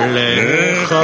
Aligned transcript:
לך 0.00 0.94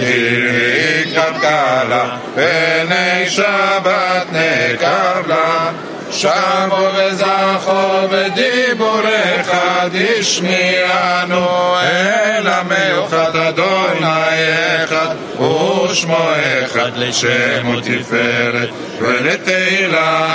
לקראת 0.00 1.34
קלה, 1.40 2.16
פני 2.34 3.28
שבת 3.28 4.26
נקבלה. 4.32 5.70
שבו 6.12 6.88
וזכור 6.94 8.06
בדיבורך 8.10 9.50
תשמיענו 9.92 11.76
אל 11.76 12.46
המיוחד 12.46 13.36
אדוני 13.36 14.84
אחד 14.84 15.14
ושמו 15.40 16.28
אחד 16.64 16.90
לשם 16.96 17.76
ותפארת 17.76 18.68
ולתהילה 18.98 20.28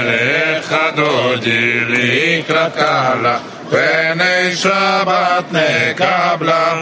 לך 0.00 0.76
דודי 0.96 1.80
לקראת 1.88 2.74
קלה 2.74 3.38
פני 3.70 4.56
שבת 4.56 5.44
נקבלה 5.52 6.74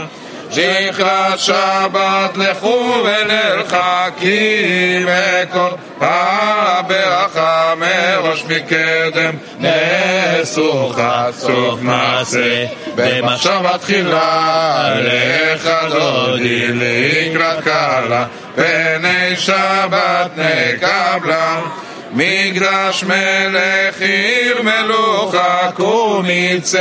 לקראת 0.56 1.38
שבת 1.38 2.36
לכו 2.36 3.04
ולרחקים 3.04 5.06
מכל 5.06 5.68
הברכה 6.00 7.74
מראש 7.76 8.44
מקדם. 8.44 9.34
נעשו 9.58 10.92
סוף 11.38 11.80
מעשה 11.80 12.66
במחשבה 12.94 13.78
תחילה 13.78 14.94
לך 14.98 15.70
דודי 15.90 16.68
לקראת 16.68 17.64
קלה 17.64 18.24
פני 18.54 19.36
שבת 19.36 20.30
נקבלה 20.36 21.60
מגרש 22.12 23.04
מלך 23.04 24.00
עיר 24.00 24.62
מלוכה 24.62 25.70
קומיצי 25.74 26.78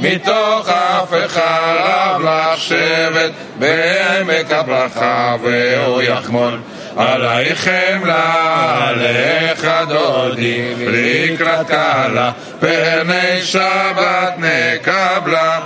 מתוך 0.00 0.68
אף 0.68 1.14
אחד 1.26 2.18
לשבת 2.24 3.30
בעמק 3.58 4.52
הברכה 4.52 5.36
והוא 5.42 6.02
יחמול 6.02 6.58
עלייך 6.96 7.68
חמלה, 7.68 8.92
לך 8.96 9.68
דודי, 9.88 10.74
לקראת 10.78 11.66
קלה, 11.66 12.32
פני 12.60 13.42
שבת 13.42 14.34
נקבלה. 14.38 15.59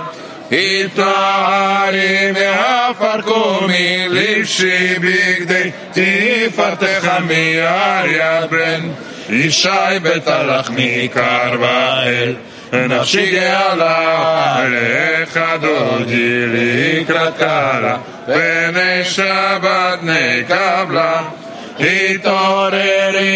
התפארי 0.51 2.31
והפרקו 2.35 3.59
מלבשי 3.67 4.95
בגדי 4.99 5.71
תפארתך 5.91 7.11
מיד 7.27 8.05
יד 8.05 8.49
בן 8.49 8.89
ישי 9.29 9.69
בית 10.01 10.27
הלחמי 10.27 11.07
קרבה 11.13 12.03
אל 12.03 12.33
נפשי 12.73 13.31
גאלה 13.31 14.55
עליך 14.55 15.39
דודי 15.61 16.45
לקראת 16.47 17.37
קלה 17.37 17.97
בני 18.27 19.03
שבת 19.03 19.99
נקבלה 20.03 21.21
התעוררי, 21.79 23.31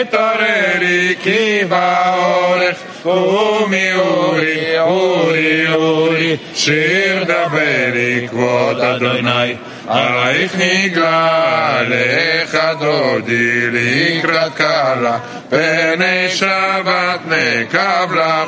התעוררי, 0.00 1.14
כי 1.22 1.60
באורך 1.68 2.76
קומי 3.02 3.92
אורי, 3.94 4.78
אורי, 4.78 5.74
אורי, 5.74 6.36
שיר 6.54 7.24
דברי 7.24 8.28
כבוד 8.30 8.80
אדוני, 8.80 9.54
עלייך 9.88 10.54
נגלה, 10.58 11.80
לך 11.88 12.58
דודי 12.80 13.70
לקראת 13.70 14.54
קלה, 14.54 15.18
פני 15.48 16.28
שבת 16.28 17.20
נקבלה. 17.26 18.44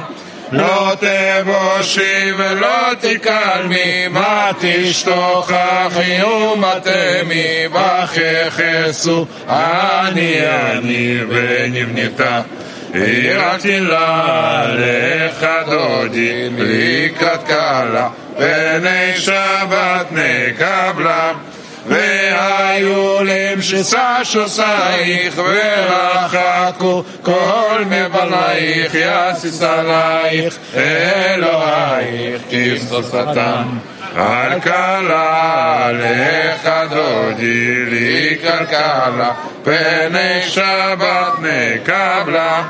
לא 0.52 0.92
תבושי 1.00 2.32
ולא 2.38 2.94
תקלמי, 3.00 4.08
מה 4.08 4.50
תשתוכחי 4.60 6.22
ומתמי, 6.22 7.66
וככסו 7.72 9.26
אני 9.48 10.34
אני 10.40 11.18
ונבנתה. 11.28 12.40
יראתי 12.94 13.80
לה 13.80 14.64
לך 14.68 15.46
דודי 15.66 16.48
לקראת 16.58 17.42
קלה, 17.46 18.08
פני 18.36 19.16
שבת 19.16 20.06
נקבלה. 20.10 21.32
והיו 21.88 23.18
למשסה 23.24 24.24
שוסייך 24.24 25.38
ורחקו 25.38 27.02
כל 27.22 27.82
מבלייך 27.86 28.94
יסיס 28.94 29.62
עלייך 29.62 30.58
אלוהיך 30.74 32.42
כבשושתם 32.50 33.78
על 34.16 34.60
קלה 34.60 35.90
לך 35.92 36.70
דודי 36.90 37.84
לקראת 37.90 38.68
קלה 38.68 39.32
פני 39.64 40.42
שבת 40.48 41.32
נקבלה. 41.40 42.62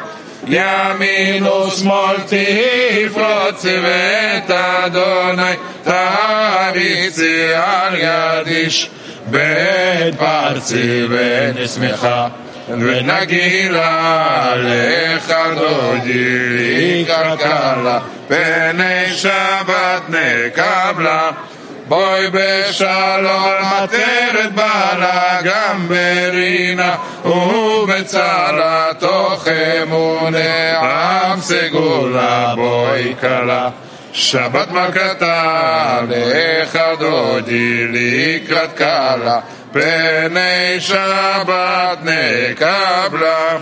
ימין 0.49 1.47
ושמאל 1.47 2.17
תפרוצי 2.17 3.77
ואת 3.83 4.51
אדוני 4.51 5.53
תריצי 5.85 7.45
על 7.55 7.95
יד 7.95 8.47
איש 8.47 8.91
בית 9.27 10.15
פרצי 10.19 11.07
ונשמחה 11.11 12.29
ונגילה 12.69 14.53
לך 14.57 15.35
דודי 15.55 17.05
לקראת 17.05 17.39
קלה 17.39 17.99
פני 18.29 19.15
שבת 19.15 20.03
נקבלה. 20.09 21.31
בואי 21.89 22.27
בשלום 22.33 23.53
עטרת 23.63 24.53
בעלה 24.55 25.41
גם 25.45 25.89
ברינה 25.89 26.97
ובצלה 27.25 28.91
תוך 28.99 29.49
אמונה 29.83 30.79
עם 30.81 31.41
סגולה 31.41 32.53
בואי 32.57 33.15
כלה 33.21 33.69
שבת 34.17 34.71
מלכתה 34.71 36.01
לך 36.09 36.79
דודי 36.99 37.87
לקראת 37.89 38.73
קלה 38.75 39.41
פני 39.73 40.81
שבת 40.81 41.99
נקבלה. 42.03 43.57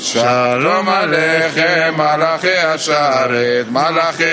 שלום 0.00 0.88
עליכם 0.88 1.94
מלאכי 1.96 2.56
השרת 2.56 3.66
מלאכי 3.70 4.24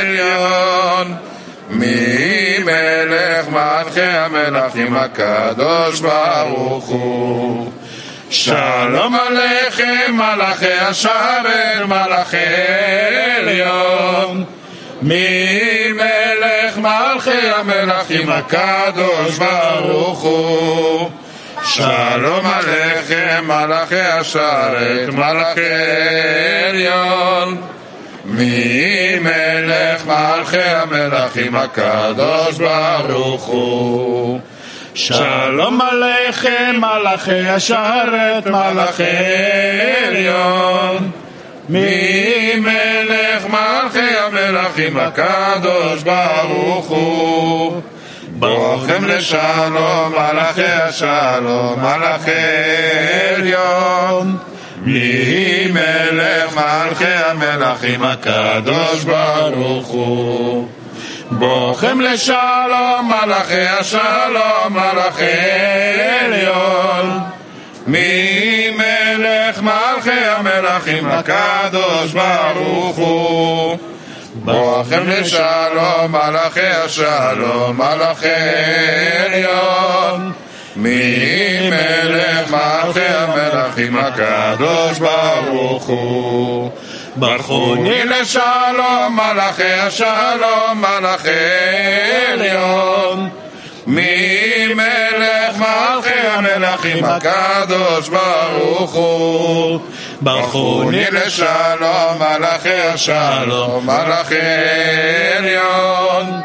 עליון. 0.00 1.16
ממלך 1.70 3.48
מלכי 3.48 4.00
המלכים 4.00 4.96
הקדוש 4.96 6.00
ברוך 6.00 6.86
הוא 6.86 7.72
שלום 8.34 9.14
עליכם 9.14 10.12
מלאכי 10.12 10.72
השרת 10.72 11.86
מלאכי 11.86 12.36
עליון. 13.38 14.44
ממלך 15.02 16.78
מלכי 16.78 17.48
המלכים 17.56 18.30
הקדוש 18.30 19.38
ברוך 19.38 20.20
הוא? 20.20 21.10
שלום 21.64 22.46
עליכם 22.46 23.44
מלאכי 23.44 24.00
השרת 24.00 25.08
מלאכי 25.12 25.60
עליון. 26.68 27.62
ממלך 28.24 30.06
מלכי 30.06 30.60
המלכים 30.60 31.56
הקדוש 31.56 32.58
ברוך 32.58 33.44
הוא 33.44 34.40
שלום 34.94 35.80
עליכם 35.80 36.76
מלאכי 36.78 37.48
השרת 37.48 38.46
מלאכי 38.46 39.02
עליון. 40.06 41.10
ממלך 41.68 43.46
מלכי 43.50 44.16
המלכים? 44.18 44.96
הקדוש 44.96 46.02
ברוך 46.02 46.86
הוא. 46.86 47.80
ברכם 48.26 49.04
לשלום 49.04 50.12
מלאכי 50.12 50.62
השלום 50.62 51.80
מלאכי 51.80 52.30
עליון. 53.36 54.36
ממלך 54.82 56.56
מלכי 56.56 57.04
המלכים? 57.04 58.04
הקדוש 58.04 59.04
ברוך 59.04 59.86
הוא 59.86 60.68
בוכם 61.38 62.00
לשלום 62.00 63.12
מלאכי 63.12 63.66
השלום 63.66 64.70
מלאכי 64.70 65.24
עליון. 66.20 67.20
ממלך 67.86 69.62
מלכי 69.62 70.10
המלכים? 70.10 71.08
הקדוש 71.08 72.12
ברוך 72.12 72.96
הוא. 72.96 73.78
בוכם 74.34 75.02
לשלום 75.06 76.12
מלאכי 76.12 76.66
השלום 76.66 77.76
מלאכי 77.76 78.28
עליון. 79.24 80.32
ממלך 80.76 82.50
מלכי 82.50 83.06
המלכים? 83.06 83.96
הקדוש 83.96 84.98
ברוך 84.98 85.86
הוא 85.86 86.70
ברכוני 87.16 88.04
לשלום, 88.04 89.18
מלאכי 89.18 89.72
השלום, 89.72 90.74
מלאכי 90.74 91.30
עליון. 92.32 93.28
מי 93.86 94.66
מלך 94.74 95.56
מלכי 95.58 96.18
המלכים 96.28 97.04
הקדוש 97.04 98.08
ברוך 98.08 98.92
הוא. 98.92 99.80
ברכוני 100.20 101.04
לשלום, 101.10 102.18
מלאכי 102.18 102.80
השלום, 102.80 103.86
מלאכי 103.86 104.36
עליון. 105.38 106.40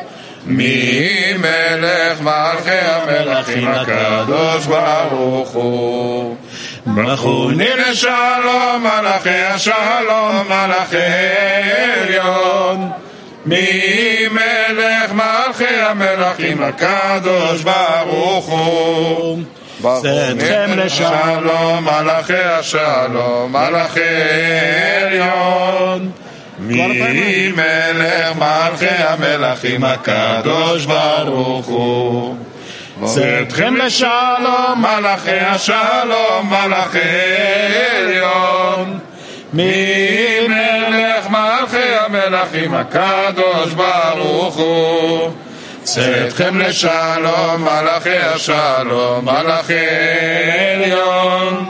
מי 0.45 1.33
מלך 1.37 2.21
מלכי 2.21 2.77
המלכים 2.81 3.67
הקדוש 3.67 4.65
ברוך 4.65 5.49
הוא. 5.49 6.35
ברכוני 6.95 7.69
לשלום 7.77 8.83
מלאכי 8.83 9.29
השלום 9.29 10.47
מלאכי 10.47 10.97
עליון. 12.01 12.91
מי 13.45 14.27
מלך 14.31 15.11
מלכי 15.13 15.75
המלאכים 15.75 16.63
הקדוש 16.63 17.61
ברוך 17.61 18.45
הוא? 18.45 19.39
צאתכם 19.81 20.69
לשלום 20.75 21.83
מלאכי 21.85 22.33
השלום 22.33 23.51
מלאכי 23.51 24.01
עליון. 25.01 26.11
מי 26.59 27.51
מלך 27.55 28.35
מלכי 28.37 28.85
המלאכים 28.85 29.83
הקדוש 29.83 30.85
ברוך 30.85 31.65
הוא 31.65 32.35
צאתכם 33.05 33.75
לשלום 33.75 34.75
מלאכי 34.81 35.39
השלום 35.39 36.49
מלאכי 36.49 36.99
עליון. 37.95 38.99
מי 39.53 40.47
מלך 40.47 41.29
מלכי 41.29 41.93
המלאכים 41.99 42.73
הקדוש 42.73 43.73
ברוך 43.73 44.55
הוא. 44.55 45.31
צאתכם 45.83 46.59
לשלום 46.59 47.61
מלאכי 47.61 48.17
השלום 48.17 49.25
מלאכי 49.25 49.87
עליון. 50.75 51.65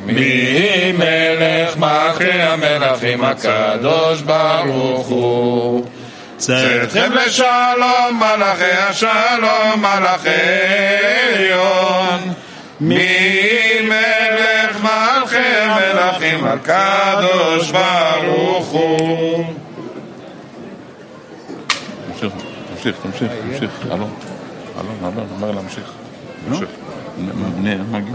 מי 0.00 0.92
מלך 0.92 1.76
מלכי 1.76 2.32
המלאכים 2.32 3.24
הקדוש 3.24 4.20
ברוך 4.20 5.06
הוא 5.06 5.86
צאתכם 6.36 7.12
לשלום 7.12 8.20
מלאכי 8.20 8.64
השלום 8.64 9.80
מלאכי 9.80 10.28
עליון 11.34 12.32
מי 12.80 13.06
מלך 13.82 14.76
מלכי 14.82 15.36
המלאכים 15.36 16.44
הקדוש 16.44 17.70
ברוך 17.70 18.68
הוא 18.68 19.44
תמשיך, 22.12 22.32
תמשיך, 22.74 22.96
תמשיך, 23.02 23.32
תמשיך, 23.50 23.70
אלון, 23.86 24.14
אלון, 24.80 24.96
אלון, 25.12 25.26
אומר 25.36 25.50
להמשיך. 25.50 25.90
תמשיך. 26.48 26.68
נ- 27.18 27.68
נ- 27.68 27.92
מגיע. 27.92 28.14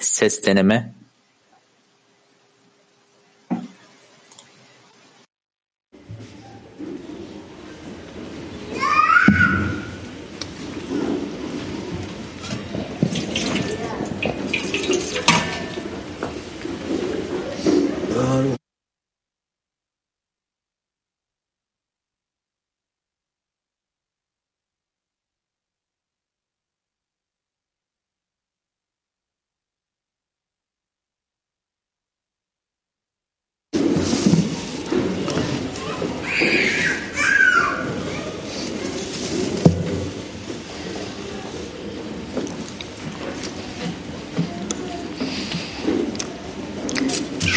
Ses 0.00 0.40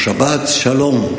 שבת 0.03 0.47
שלום. 0.47 1.15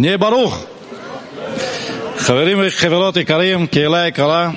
נהיה 0.00 0.18
ברוך. 0.18 0.64
חברים 2.18 2.58
וחברות 2.66 3.16
יקרים, 3.16 3.66
קהילה 3.66 4.06
יקרה, 4.06 4.50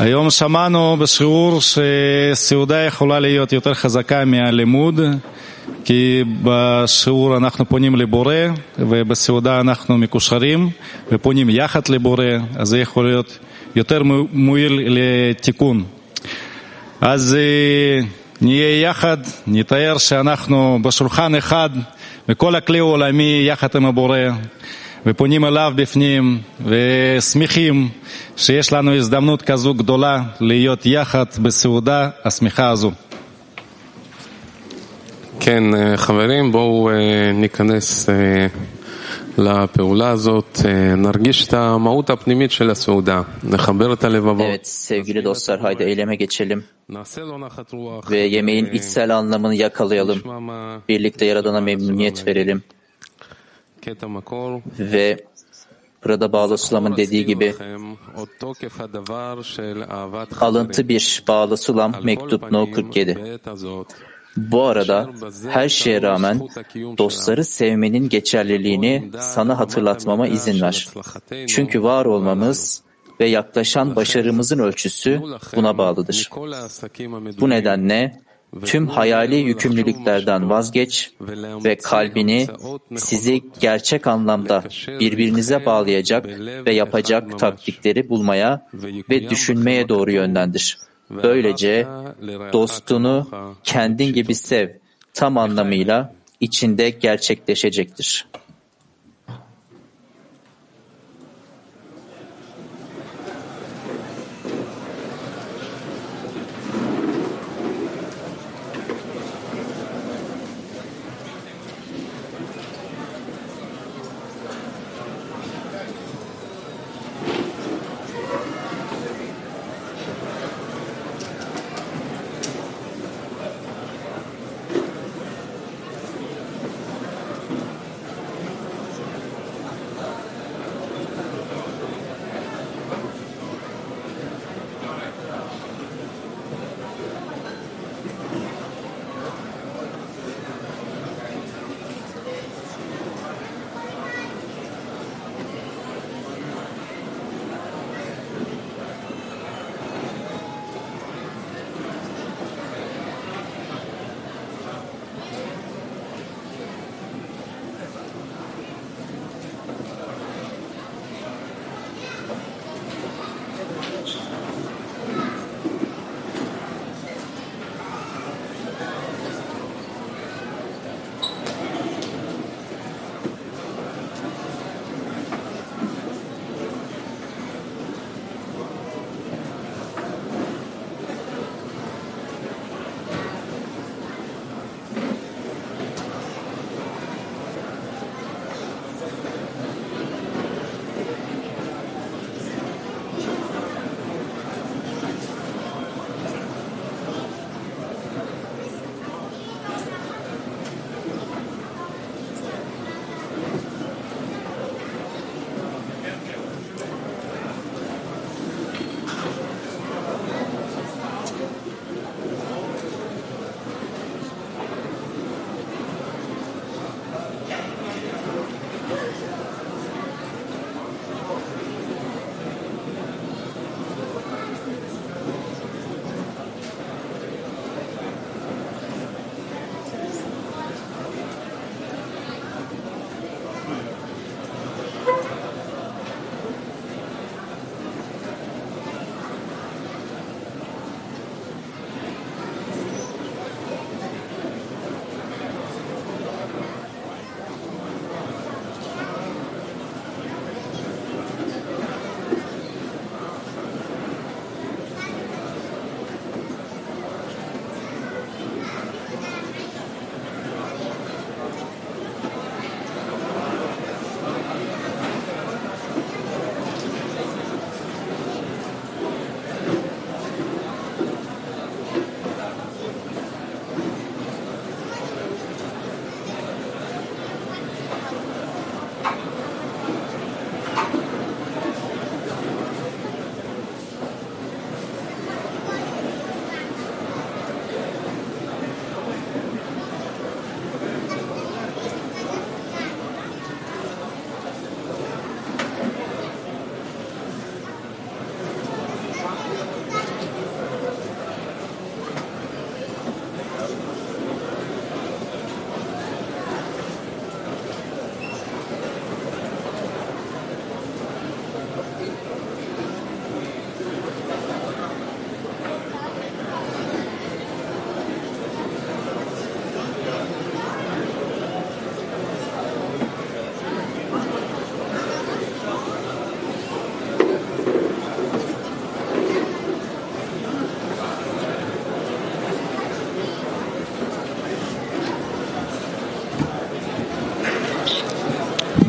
היום 0.00 0.30
שמענו 0.30 0.96
בשיעור 0.96 1.60
שסעודה 1.60 2.78
יכולה 2.78 3.20
להיות 3.20 3.52
יותר 3.52 3.74
חזקה 3.74 4.24
מהלימוד, 4.24 5.00
כי 5.84 6.24
בשיעור 6.42 7.36
אנחנו 7.36 7.68
פונים 7.68 7.96
לבורא, 7.96 8.34
ובסעודה 8.78 9.60
אנחנו 9.60 9.98
מקושרים, 9.98 10.70
ופונים 11.12 11.50
יחד 11.50 11.88
לבורא, 11.88 12.24
אז 12.56 12.68
זה 12.68 12.78
יכול 12.78 13.08
להיות 13.08 13.38
יותר 13.76 14.02
מועיל 14.32 14.80
לתיקון. 14.86 15.84
אז 17.00 17.36
נהיה 18.40 18.80
יחד, 18.80 19.18
נתאר 19.46 19.98
שאנחנו 19.98 20.78
בשולחן 20.82 21.34
אחד, 21.34 21.70
וכל 22.28 22.54
הכלי 22.54 22.78
העולמי 22.78 23.42
יחד 23.46 23.68
עם 23.74 23.86
הבורא, 23.86 24.18
ופונים 25.06 25.44
אליו 25.44 25.72
בפנים, 25.76 26.38
ושמחים 26.64 27.88
שיש 28.36 28.72
לנו 28.72 28.94
הזדמנות 28.94 29.42
כזו 29.42 29.74
גדולה 29.74 30.22
להיות 30.40 30.86
יחד 30.86 31.24
בסעודה 31.42 32.10
השמחה 32.24 32.70
הזו. 32.70 32.90
כן, 35.40 35.62
חברים, 35.96 36.52
בואו 36.52 36.90
ניכנס 37.34 38.08
לפעולה 39.38 40.10
הזאת, 40.10 40.58
נרגיש 40.96 41.48
את 41.48 41.52
המהות 41.54 42.10
הפנימית 42.10 42.50
של 42.50 42.70
הסעודה, 42.70 43.22
נחבר 43.44 43.92
את 43.92 44.04
הלבבות. 44.04 44.40
Evet 44.40 44.66
sevgili 44.66 45.24
dostlar 45.24 45.60
haydi 45.60 45.84
eyleme 45.84 46.14
geçelim 46.14 46.62
ve 48.10 48.18
yemeğin 48.18 48.66
içsel 48.66 49.16
anlamını 49.16 49.54
yakalayalım. 49.54 50.22
Birlikte 50.88 51.24
Yaradan'a 51.24 51.60
memnuniyet 51.60 52.26
verelim. 52.26 52.62
Ve 54.78 55.24
burada 56.04 56.32
Bağlı 56.32 56.58
Sulam'ın 56.58 56.96
dediği 56.96 57.26
gibi 57.26 57.54
alıntı 60.40 60.88
bir 60.88 61.24
Bağlı 61.28 61.56
Sulam 61.56 61.94
mektup 62.02 62.52
No 62.52 62.70
47. 62.70 63.40
Bu 64.36 64.62
arada 64.62 65.10
her 65.48 65.68
şeye 65.68 66.02
rağmen 66.02 66.40
dostları 66.98 67.44
sevmenin 67.44 68.08
geçerliliğini 68.08 69.10
sana 69.18 69.58
hatırlatmama 69.58 70.28
izin 70.28 70.60
ver. 70.60 70.88
Çünkü 71.48 71.82
var 71.82 72.04
olmamız 72.04 72.82
ve 73.22 73.28
yaklaşan 73.28 73.96
başarımızın 73.96 74.58
ölçüsü 74.58 75.20
buna 75.56 75.78
bağlıdır. 75.78 76.30
Bu 77.40 77.50
nedenle 77.50 78.20
tüm 78.64 78.86
hayali 78.86 79.36
yükümlülüklerden 79.36 80.50
vazgeç 80.50 81.12
ve 81.64 81.76
kalbini 81.76 82.46
sizi 82.96 83.42
gerçek 83.60 84.06
anlamda 84.06 84.64
birbirinize 85.00 85.66
bağlayacak 85.66 86.26
ve 86.66 86.74
yapacak 86.74 87.38
taktikleri 87.38 88.08
bulmaya 88.08 88.68
ve 89.10 89.30
düşünmeye 89.30 89.88
doğru 89.88 90.12
yönlendir. 90.12 90.78
Böylece 91.10 91.86
dostunu 92.52 93.30
kendin 93.64 94.12
gibi 94.12 94.34
sev 94.34 94.68
tam 95.14 95.38
anlamıyla 95.38 96.14
içinde 96.40 96.90
gerçekleşecektir. 96.90 98.26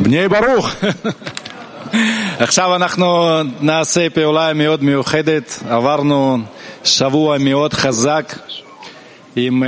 בני 0.03 0.29
ברוך. 0.29 0.71
עכשיו 2.39 2.77
אנחנו 2.77 3.39
נעשה 3.61 4.11
פעולה 4.11 4.53
מאוד 4.53 4.83
מיוחדת. 4.83 5.59
עברנו 5.69 6.39
שבוע 6.85 7.39
מאוד 7.39 7.73
חזק 7.75 8.37
עם 9.37 9.63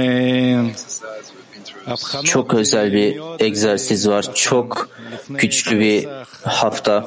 Çok 2.25 2.55
özel 2.55 2.93
bir 2.93 3.21
egzersiz 3.39 4.09
var. 4.09 4.35
Çok 4.35 4.89
güçlü 5.31 5.81
bir 5.81 6.09
hafta. 6.45 7.05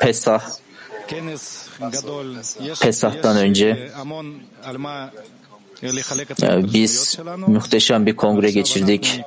Pesah. 0.00 0.42
Pesah'tan 2.80 3.36
önce 3.36 3.90
biz 6.73 7.19
muhteşem 7.47 8.05
bir 8.05 8.15
kongre 8.15 8.51
geçirdik. 8.51 9.21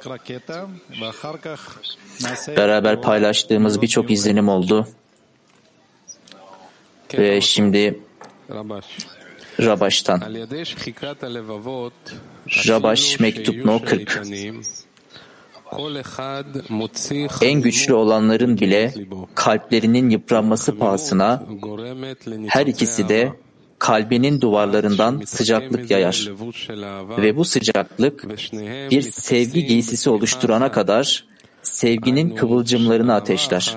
Beraber 2.56 3.02
paylaştığımız 3.02 3.82
birçok 3.82 4.10
izlenim 4.10 4.48
oldu. 4.48 4.88
Ve 7.18 7.40
şimdi 7.40 8.00
Rabaş'tan. 9.60 10.22
Rabaş 12.68 13.20
mektup 13.20 13.64
no 13.64 13.84
40. 13.84 14.22
En 17.42 17.60
güçlü 17.60 17.94
olanların 17.94 18.58
bile 18.58 18.94
kalplerinin 19.34 20.10
yıpranması 20.10 20.78
pahasına 20.78 21.42
her 22.48 22.66
ikisi 22.66 23.08
de 23.08 23.32
kalbinin 23.84 24.40
duvarlarından 24.40 25.22
sıcaklık 25.24 25.90
yayar. 25.90 26.30
Ve 27.22 27.36
bu 27.36 27.44
sıcaklık 27.44 28.28
bir 28.90 29.02
sevgi 29.02 29.66
giysisi 29.66 30.10
oluşturana 30.10 30.72
kadar 30.72 31.24
sevginin 31.62 32.34
kıvılcımlarını 32.34 33.14
ateşler. 33.14 33.76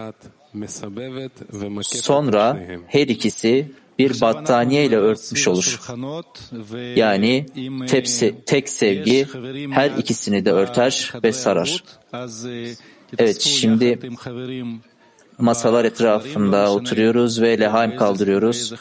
Sonra 1.81 2.59
her 2.87 3.07
ikisi 3.07 3.71
bir 3.99 4.21
battaniye 4.21 4.85
ile 4.85 4.97
örtmüş 4.97 5.47
olur. 5.47 5.79
Yani 6.95 7.45
tepsi, 7.87 8.35
tek 8.45 8.69
sevgi 8.69 9.27
her 9.71 9.91
ikisini 9.91 10.45
de 10.45 10.51
örter 10.51 11.13
ve 11.23 11.31
sarar. 11.31 11.83
Evet 13.17 13.41
şimdi 13.41 13.99
masalar 15.37 15.85
etrafında 15.85 16.71
oturuyoruz 16.71 17.41
ve 17.41 17.59
lehaim 17.59 17.95
kaldırıyoruz. 17.97 18.71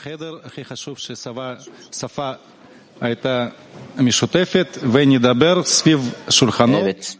Evet. 6.82 7.16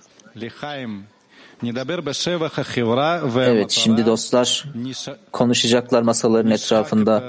Evet, 3.50 3.70
şimdi 3.70 4.06
dostlar 4.06 4.64
konuşacaklar 5.32 6.02
masaların 6.02 6.50
etrafında. 6.50 7.22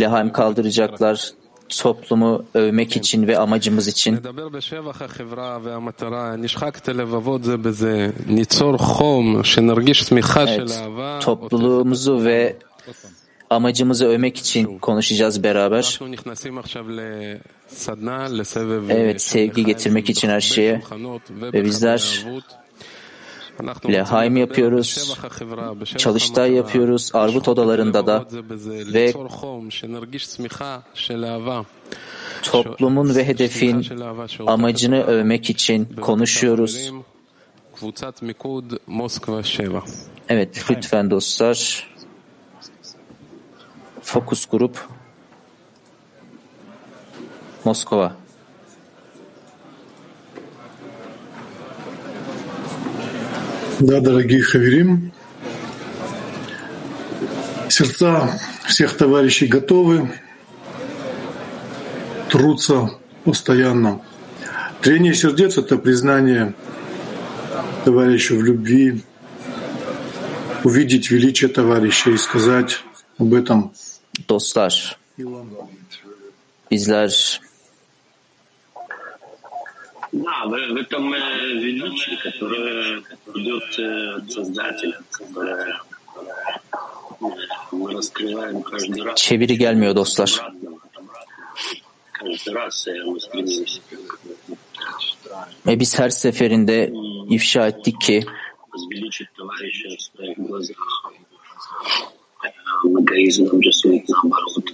Lehaim 0.00 0.32
kaldıracaklar 0.32 1.30
toplumu 1.78 2.44
övmek 2.54 2.96
için 2.96 3.26
ve 3.26 3.38
amacımız 3.38 3.88
için. 3.88 4.18
Evet, 10.76 11.22
topluluğumuzu 11.22 12.24
ve 12.24 12.56
amacımızı 13.50 14.06
övmek 14.06 14.36
için 14.36 14.78
konuşacağız 14.78 15.42
beraber. 15.42 15.82
Evet, 18.90 19.22
sevgi 19.22 19.64
getirmek 19.64 20.10
için 20.10 20.28
her 20.28 20.40
şeye. 20.40 20.82
ve 21.52 21.64
bizler 21.64 22.26
Lehaim 23.88 24.36
yapıyoruz, 24.36 25.14
çalıştay 25.96 26.52
yapıyoruz, 26.52 27.10
arvut 27.14 27.48
odalarında 27.48 28.06
da 28.06 28.26
ve 28.94 29.12
toplumun 32.42 33.14
ve 33.14 33.26
hedefin 33.26 33.86
amacını 34.46 35.02
övmek 35.02 35.50
için 35.50 35.88
konuşuyoruz. 36.00 36.92
Evet, 40.28 40.64
lütfen 40.70 41.10
dostlar. 41.10 41.90
Fokus 44.02 44.46
grup 44.46 44.88
Moskova. 47.64 48.19
Да, 53.80 53.98
дорогие 54.00 54.42
Хаверим, 54.42 55.10
сердца 57.70 58.38
всех 58.68 58.94
товарищей 58.94 59.46
готовы, 59.46 60.12
трутся 62.28 62.90
постоянно. 63.24 64.02
Трение 64.82 65.14
сердец— 65.14 65.56
это 65.56 65.78
признание 65.78 66.52
товарища 67.86 68.34
в 68.34 68.44
любви, 68.44 69.02
увидеть 70.62 71.10
величие 71.10 71.48
товарища 71.48 72.10
и 72.10 72.18
сказать 72.18 72.84
об 73.16 73.32
этом. 73.32 73.72
Dostlar, 74.28 74.70
bizler 76.70 77.08
Да, 80.12 80.44
в, 80.46 80.50
в 80.50 80.76
этом 80.76 81.12
э, 81.14 81.18
величии, 81.54 82.16
которое 82.16 83.02
идет 83.34 83.78
э, 83.78 84.16
от 84.16 84.32
Создателя, 84.32 84.98
которое 85.12 85.80
э, 86.16 87.26
мы 87.70 87.92
раскрываем 87.94 88.62
каждый 88.62 89.02
раз. 89.02 89.16
Çeviri 89.20 89.58
gelmiyor 89.58 89.94
dostlar. 89.94 90.40
Каждый 92.12 92.54
раз 92.54 92.88
э, 92.88 93.04
мы 93.04 93.20
стремимся. 93.20 93.80
Ve 95.66 95.80
biz 95.80 95.98
her 95.98 96.10
seferinde 96.10 96.92
ifşa 97.28 97.66
ettik 97.66 98.00
ki 98.00 98.24
Возвеличить 98.72 99.32
товарища 99.36 99.88
в 99.88 100.02
своих 100.02 100.36
глазах. 100.38 100.76
Э, 102.44 102.48
Эгоизм 103.00 103.44
нам 103.44 103.60
рисует 103.60 104.08
наоборот. 104.08 104.64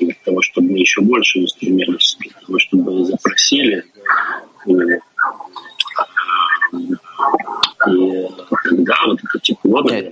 Для 0.00 0.14
того, 0.24 0.42
чтобы 0.42 0.72
мы 0.72 0.78
еще 0.78 1.00
больше 1.00 1.40
устремились, 1.40 2.16
для 2.20 2.32
того, 2.32 2.58
чтобы 2.58 3.04
запросили 3.04 3.84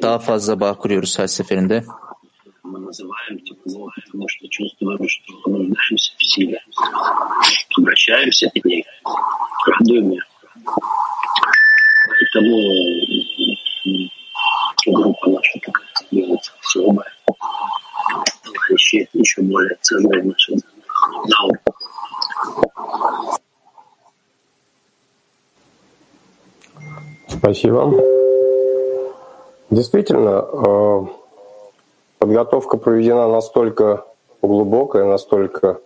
daha 0.08 0.18
fazla 0.18 0.60
bağ 0.60 0.74
kuruyoruz 0.74 1.18
her 1.18 1.26
seferinde. 1.26 1.84
Спасибо. 27.28 28.07
Действительно, 29.78 30.44
э, 30.52 31.06
подготовка 32.18 32.78
проведена 32.78 33.28
настолько 33.28 34.04
глубокая, 34.42 35.04
настолько 35.04 35.78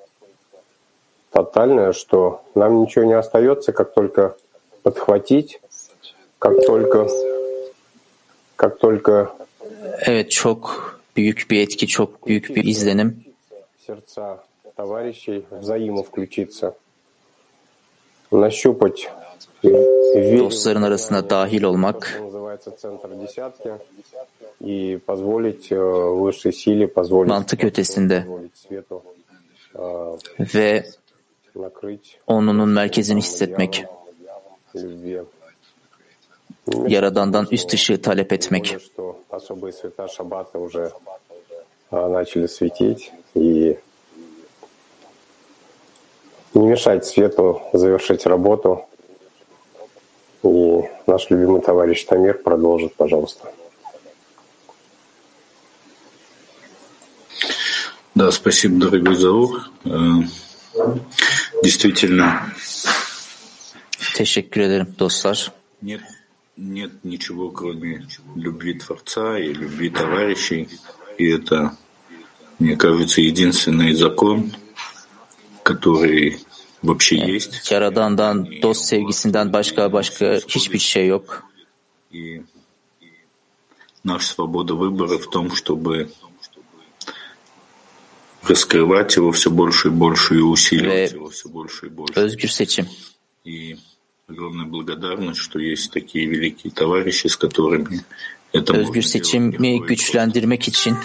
тотальная, 1.31 1.93
что 1.93 2.41
нам 2.55 2.81
ничего 2.81 3.05
не 3.05 3.13
остается, 3.13 3.75
как 3.75 3.93
только 3.93 4.35
подхватить, 4.83 5.61
как 6.39 6.65
только, 6.65 7.07
как 8.57 8.79
только 8.79 9.35
Evet 10.07 10.31
çok 10.31 11.01
büyük 11.17 11.47
bir 11.51 11.61
etki, 11.61 11.87
çok 11.87 12.27
büyük 12.27 12.57
bir 12.57 12.65
izlenim. 12.65 13.25
сердца 13.87 14.39
товарищей 14.77 15.45
взаиму 15.51 16.03
включиться, 16.03 16.75
нащупать 18.31 19.11
Dostların 20.40 20.82
arasına 20.82 21.30
dahil 21.30 21.64
olmak, 21.64 22.06
что 22.06 22.24
называется 22.24 22.72
центр 22.78 23.10
десятки, 23.10 23.72
и 24.60 24.98
позволить 25.06 25.72
э, 25.72 25.76
высшей 25.76 26.54
силе, 26.54 26.88
позволить, 26.88 27.30
mantık 27.30 27.64
ötesinde 27.64 28.22
позволить 28.22 28.58
свету 28.58 29.04
э, 29.76 30.18
ve 30.40 30.86
накрыть 31.56 32.20
onunun 32.28 32.70
merkezini 32.70 33.20
hissetmek, 33.20 33.86
любви. 34.76 35.22
Yaradan'dan 36.88 37.48
üst 37.52 37.74
ışığı 37.74 38.02
talep 38.02 38.34
etmek. 38.34 38.66
Тем 38.66 38.80
более, 38.80 38.80
что 38.80 39.16
особые 39.30 39.74
света 39.74 40.08
Шаббата 40.08 40.60
уже 40.60 40.92
а, 41.92 42.10
начали 42.10 42.48
светить, 42.48 43.12
и 43.36 43.78
не 46.54 46.68
мешать 46.68 47.06
свету 47.06 47.62
завершить 47.74 48.26
работу 48.26 48.86
и 50.43 50.81
наш 51.07 51.31
любимый 51.31 51.61
товарищ 51.61 52.05
Тамир 52.05 52.39
продолжит, 52.39 52.95
пожалуйста. 52.95 53.53
Да, 58.15 58.31
спасибо, 58.31 58.79
дорогой 58.79 59.17
Заур. 59.17 59.71
Действительно, 61.63 62.53
Teşekkür 64.15 64.61
ederim 64.61 64.95
dostlar. 64.99 65.53
нет, 65.83 66.01
нет 66.57 66.91
ничего, 67.05 67.51
кроме 67.51 68.07
любви 68.37 68.75
Творца 68.79 69.39
и 69.39 69.53
любви 69.55 69.91
товарищей. 69.91 70.69
И 71.19 71.29
это, 71.31 71.77
мне 72.59 72.77
кажется, 72.77 73.21
единственный 73.21 73.95
закон, 73.95 74.53
который. 75.63 76.39
Yaradan'dan, 77.71 78.49
dost 78.63 78.85
sevgisinden 78.85 79.53
başka 79.53 79.93
başka 79.93 80.41
hiçbir 80.49 80.79
şey 80.79 81.07
yok. 81.07 81.45
Наша 84.05 84.35
свобода 84.35 84.75
выбора 84.75 85.17
в 85.17 85.31
том, 85.31 85.55
чтобы 85.55 86.09
раскрывать 88.49 89.17
его 89.17 89.31
все 89.31 89.51
больше 89.51 89.89
и 89.89 89.91
больше 89.91 90.35
и 90.35 90.41
усиливать 90.41 91.13
Ve 91.13 91.15
его 91.15 91.29
все 91.29 91.49
больше 91.49 91.87
и 91.87 91.89
больше. 91.89 92.87
И 93.45 93.77
огромная 94.29 94.67
благодарность, 94.67 95.41
что 95.41 95.61
есть 95.61 95.93
такие 95.93 96.27
великие 96.27 96.73
товарищи, 96.73 97.29
с 97.29 97.37
которыми 97.37 98.05
это 98.53 98.75
Özgür 98.75 99.03
можно 99.03 99.11
seçimi 99.11 99.87
güçlendirmek 99.87 100.69
için 100.69 100.97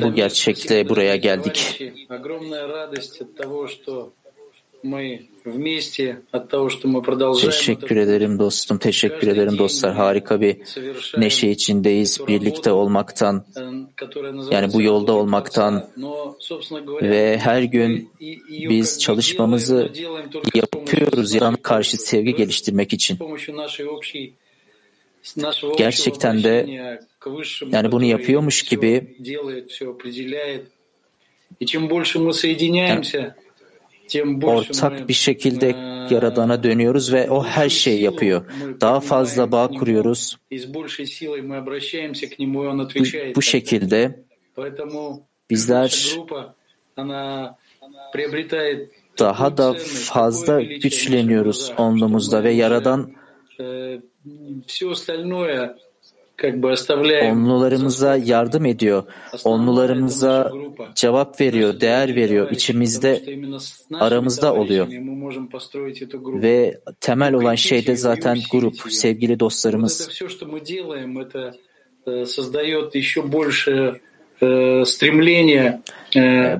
Bu 0.00 0.14
gerçekte 0.14 0.88
buraya 0.88 1.16
geldik. 1.16 1.82
Teşekkür 7.40 7.96
ederim 7.96 8.38
dostum, 8.38 8.78
teşekkür 8.78 9.28
ederim 9.28 9.58
dostlar. 9.58 9.94
Harika 9.94 10.40
bir 10.40 10.56
neşe 11.16 11.48
içindeyiz. 11.48 12.20
Birlikte 12.28 12.72
olmaktan, 12.72 13.44
yani 14.50 14.72
bu 14.72 14.82
yolda 14.82 15.12
olmaktan 15.12 15.88
ve 17.02 17.38
her 17.38 17.62
gün 17.62 18.10
biz 18.48 18.98
çalışmamızı 18.98 19.90
yapıyoruz. 20.54 21.34
Yalan 21.34 21.56
karşı 21.56 21.96
sevgi 21.96 22.34
geliştirmek 22.34 22.92
için 22.92 23.18
gerçekten 25.78 26.42
de 26.42 26.66
yani 27.72 27.92
bunu 27.92 28.04
yapıyormuş 28.04 28.62
gibi 28.62 29.16
yani 32.74 33.06
ortak 34.42 35.08
bir 35.08 35.14
şekilde 35.14 35.66
Yaradan'a 36.10 36.62
dönüyoruz 36.62 37.12
ve 37.12 37.30
o 37.30 37.44
her 37.44 37.68
şeyi 37.68 38.02
yapıyor. 38.02 38.44
Daha 38.80 39.00
fazla 39.00 39.52
bağ 39.52 39.68
kuruyoruz. 39.68 40.36
Bu, 40.50 40.84
bu 43.34 43.42
şekilde 43.42 44.22
bizler 45.50 46.16
daha 49.18 49.56
da 49.56 49.74
fazla 50.04 50.62
güçleniyoruz 50.62 51.72
onlumuzda 51.78 52.44
ve 52.44 52.50
Yaradan 52.50 53.12
Onlularımıza 57.32 58.16
yardım 58.16 58.66
ediyor. 58.66 59.04
Onlularımıza 59.44 60.52
cevap 60.94 61.40
veriyor, 61.40 61.80
değer 61.80 62.16
veriyor. 62.16 62.50
İçimizde, 62.50 63.22
aramızda 63.94 64.54
oluyor. 64.54 64.86
Ve 66.42 66.80
temel 67.00 67.34
olan 67.34 67.54
şey 67.54 67.86
de 67.86 67.96
zaten 67.96 68.38
grup, 68.52 68.92
sevgili 68.92 69.40
dostlarımız. 69.40 70.08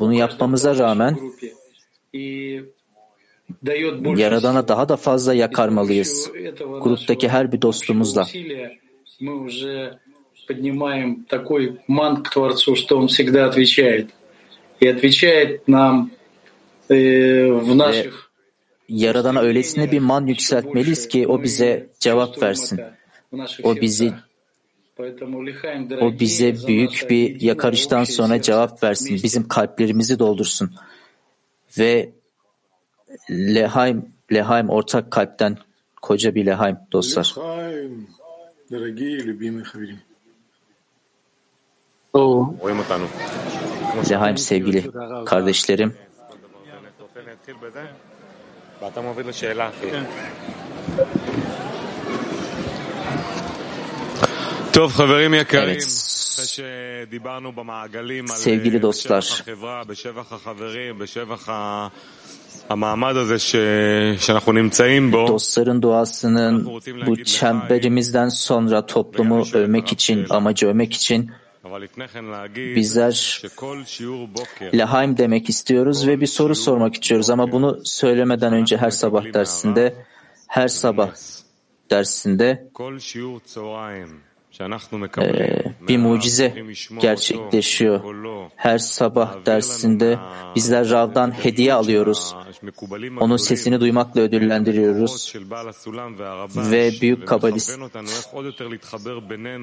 Bunu 0.00 0.14
yapmamıza 0.14 0.78
rağmen 0.78 1.18
Yaradan'a 4.15 4.67
daha 4.67 4.89
da 4.89 4.97
fazla 4.97 5.33
yakarmalıyız. 5.33 6.31
Gruptaki 6.81 7.29
her 7.29 7.51
bir 7.51 7.61
dostumuzla. 7.61 8.21
усилия. 8.21 8.71
Мы 9.19 9.33
уже 9.47 9.99
поднимаем 10.47 11.25
такой 11.25 11.79
мант 11.87 12.27
к 12.27 12.33
Творцу, 12.33 12.75
что 12.75 12.97
Он 12.97 13.07
всегда 13.07 13.45
отвечает. 13.45 14.09
И 14.79 14.87
отвечает 14.87 15.67
нам 15.67 16.11
э, 16.89 17.51
в 17.51 17.75
наших 17.75 18.27
Yaradan'a 18.89 19.41
öylesine 19.41 19.91
bir 19.91 19.99
man 19.99 20.25
yükseltmeliyiz 20.25 21.07
ki 21.07 21.27
o 21.27 21.43
bize 21.43 21.89
cevap 21.99 22.41
versin. 22.43 22.79
O 23.63 23.75
bizi 23.75 24.13
o 26.01 26.19
bize 26.19 26.55
büyük 26.67 27.07
bir 27.09 27.41
yakarıştan 27.41 28.03
sonra 28.03 28.41
cevap 28.41 28.83
versin. 28.83 29.19
Bizim 29.23 29.47
kalplerimizi 29.47 30.19
doldursun. 30.19 30.71
Ve 31.77 32.09
Lehaim, 33.30 34.06
Lehaim 34.32 34.70
ortak 34.70 35.10
kalpten 35.10 35.58
koca 36.02 36.34
bir 36.34 36.46
Lehaim 36.46 36.76
dostlar. 36.92 37.34
Oh. 42.12 42.54
Lehaim 44.10 44.38
sevgili 44.38 44.90
kardeşlerim. 45.26 45.94
Evet. 55.70 55.82
Sevgili 58.28 58.82
dostlar, 58.82 59.44
Dostların 65.28 65.82
duasının 65.82 66.66
bu 67.06 67.24
çemberimizden 67.24 68.28
sonra 68.28 68.86
toplumu 68.86 69.44
övmek 69.52 69.92
için, 69.92 70.26
amacı 70.30 70.66
övmek 70.66 70.92
için 70.92 71.30
bizler 72.56 73.42
Lahaim 74.74 75.16
demek 75.16 75.48
istiyoruz 75.48 76.06
ve 76.06 76.20
bir 76.20 76.26
soru 76.26 76.54
sormak 76.54 76.94
istiyoruz. 76.94 77.30
Ama 77.30 77.52
bunu 77.52 77.80
söylemeden 77.84 78.52
önce 78.52 78.76
her 78.76 78.90
sabah 78.90 79.34
dersinde 79.34 79.94
her 80.46 80.68
sabah 80.68 81.10
dersinde 81.90 82.68
ee, 85.18 85.71
bir 85.88 85.98
mucize 85.98 86.64
gerçekleşiyor. 87.00 88.00
Her 88.56 88.78
sabah 88.78 89.46
dersinde 89.46 90.18
bizler 90.56 90.90
Rav'dan 90.90 91.30
hediye 91.30 91.74
alıyoruz. 91.74 92.34
Onun 93.20 93.36
sesini 93.36 93.80
duymakla 93.80 94.20
ödüllendiriyoruz. 94.20 95.34
Ve 96.56 96.92
büyük 97.00 97.28
kabalist, 97.28 97.80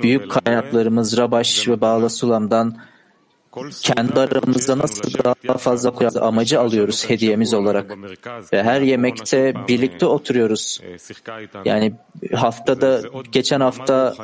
büyük 0.03 0.31
kaynaklarımız 0.31 1.17
Rabaş 1.17 1.67
ve 1.67 1.81
Bağla 1.81 2.09
Sulam'dan 2.09 2.77
kendi 3.81 4.19
aramızda 4.19 4.77
nasıl 4.77 5.13
daha 5.47 5.57
fazla 5.57 6.21
amacı 6.21 6.59
alıyoruz 6.59 7.09
hediyemiz 7.09 7.53
olarak. 7.53 7.97
Ve 8.53 8.63
her 8.63 8.81
yemekte 8.81 9.53
birlikte 9.67 10.05
oturuyoruz. 10.05 10.81
Yani 11.65 11.93
haftada, 12.33 13.01
geçen 13.31 13.59
hafta 13.59 14.15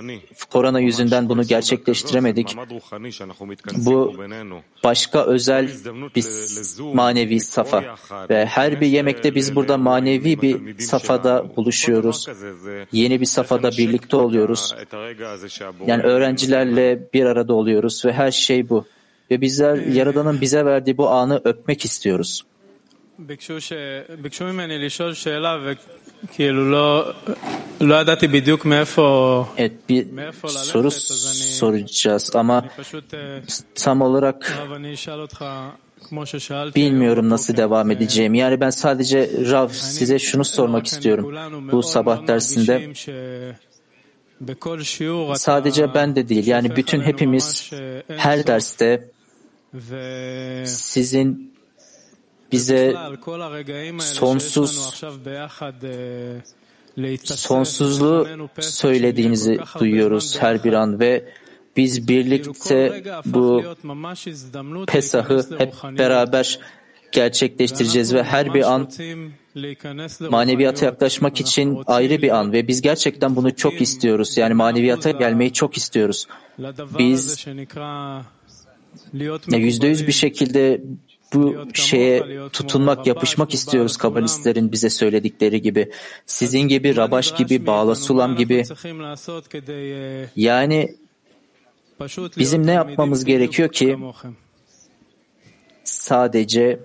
korona 0.51 0.79
yüzünden 0.79 1.29
bunu 1.29 1.43
gerçekleştiremedik. 1.43 2.55
Bu 3.75 4.13
başka 4.83 5.25
özel 5.25 5.69
bir 6.15 6.25
manevi 6.93 7.39
safa. 7.39 7.83
Ve 8.29 8.45
her 8.45 8.81
bir 8.81 8.87
yemekte 8.87 9.35
biz 9.35 9.55
burada 9.55 9.77
manevi 9.77 10.41
bir 10.41 10.79
safada 10.79 11.55
buluşuyoruz. 11.57 12.27
Yeni 12.91 13.21
bir 13.21 13.25
safada 13.25 13.71
birlikte 13.71 14.17
oluyoruz. 14.17 14.75
Yani 15.87 16.03
öğrencilerle 16.03 17.09
bir 17.13 17.25
arada 17.25 17.53
oluyoruz 17.53 18.05
ve 18.05 18.13
her 18.13 18.31
şey 18.31 18.69
bu. 18.69 18.85
Ve 19.31 19.41
bizler 19.41 19.75
Yaradan'ın 19.75 20.41
bize 20.41 20.65
verdiği 20.65 20.97
bu 20.97 21.09
anı 21.09 21.41
öpmek 21.43 21.85
istiyoruz. 21.85 22.45
Evet 29.57 29.89
bir 29.89 30.07
soru 30.47 30.91
soracağız 30.91 32.31
ama 32.35 32.65
tam 33.75 34.01
olarak 34.01 34.67
Bilmiyorum 36.75 37.29
nasıl 37.29 37.57
devam 37.57 37.91
edeceğim. 37.91 38.33
Yani 38.33 38.59
ben 38.59 38.69
sadece 38.69 39.29
Rav 39.51 39.69
size 39.69 40.19
şunu 40.19 40.45
sormak 40.45 40.87
istiyorum. 40.87 41.35
Bu 41.71 41.83
sabah 41.83 42.27
dersinde 42.27 42.93
sadece 45.35 45.93
ben 45.93 46.15
de 46.15 46.29
değil 46.29 46.47
yani 46.47 46.75
bütün 46.75 47.01
hepimiz 47.01 47.71
her 48.07 48.47
derste 48.47 49.14
sizin 50.65 51.55
bize 52.51 52.95
sonsuz 53.99 55.03
sonsuzluğu 57.23 58.27
söylediğinizi 58.59 59.59
duyuyoruz 59.79 60.37
her 60.39 60.63
bir 60.63 60.73
an 60.73 60.99
ve 60.99 61.25
biz 61.77 62.07
birlikte 62.07 63.03
bu 63.25 63.63
Pesah'ı 64.87 65.45
hep 65.57 65.73
beraber 65.97 66.59
gerçekleştireceğiz 67.11 68.13
ve 68.13 68.23
her 68.23 68.53
bir 68.53 68.73
an 68.73 68.89
maneviyata 70.29 70.85
yaklaşmak 70.85 71.39
için 71.39 71.83
ayrı 71.87 72.21
bir 72.21 72.29
an 72.29 72.51
ve 72.51 72.67
biz 72.67 72.81
gerçekten 72.81 73.35
bunu 73.35 73.55
çok 73.55 73.81
istiyoruz. 73.81 74.37
Yani 74.37 74.53
maneviyata 74.53 75.11
gelmeyi 75.11 75.53
çok 75.53 75.77
istiyoruz. 75.77 76.27
Biz 76.99 77.45
yüzde 79.47 79.87
yüz 79.87 80.07
bir 80.07 80.11
şekilde 80.11 80.81
bu 81.33 81.65
şeye 81.73 82.49
tutunmak, 82.53 83.07
yapışmak 83.07 83.53
istiyoruz 83.53 83.97
kabalistlerin 83.97 84.71
bize 84.71 84.89
söyledikleri 84.89 85.61
gibi. 85.61 85.91
Sizin 86.25 86.61
gibi, 86.61 86.95
Rabaş 86.95 87.35
gibi, 87.35 87.65
Bağla 87.65 87.95
Sulam 87.95 88.35
gibi. 88.35 88.63
Yani 90.35 90.95
bizim 92.37 92.67
ne 92.67 92.71
yapmamız 92.71 93.25
gerekiyor 93.25 93.71
ki 93.71 93.97
sadece 95.83 96.79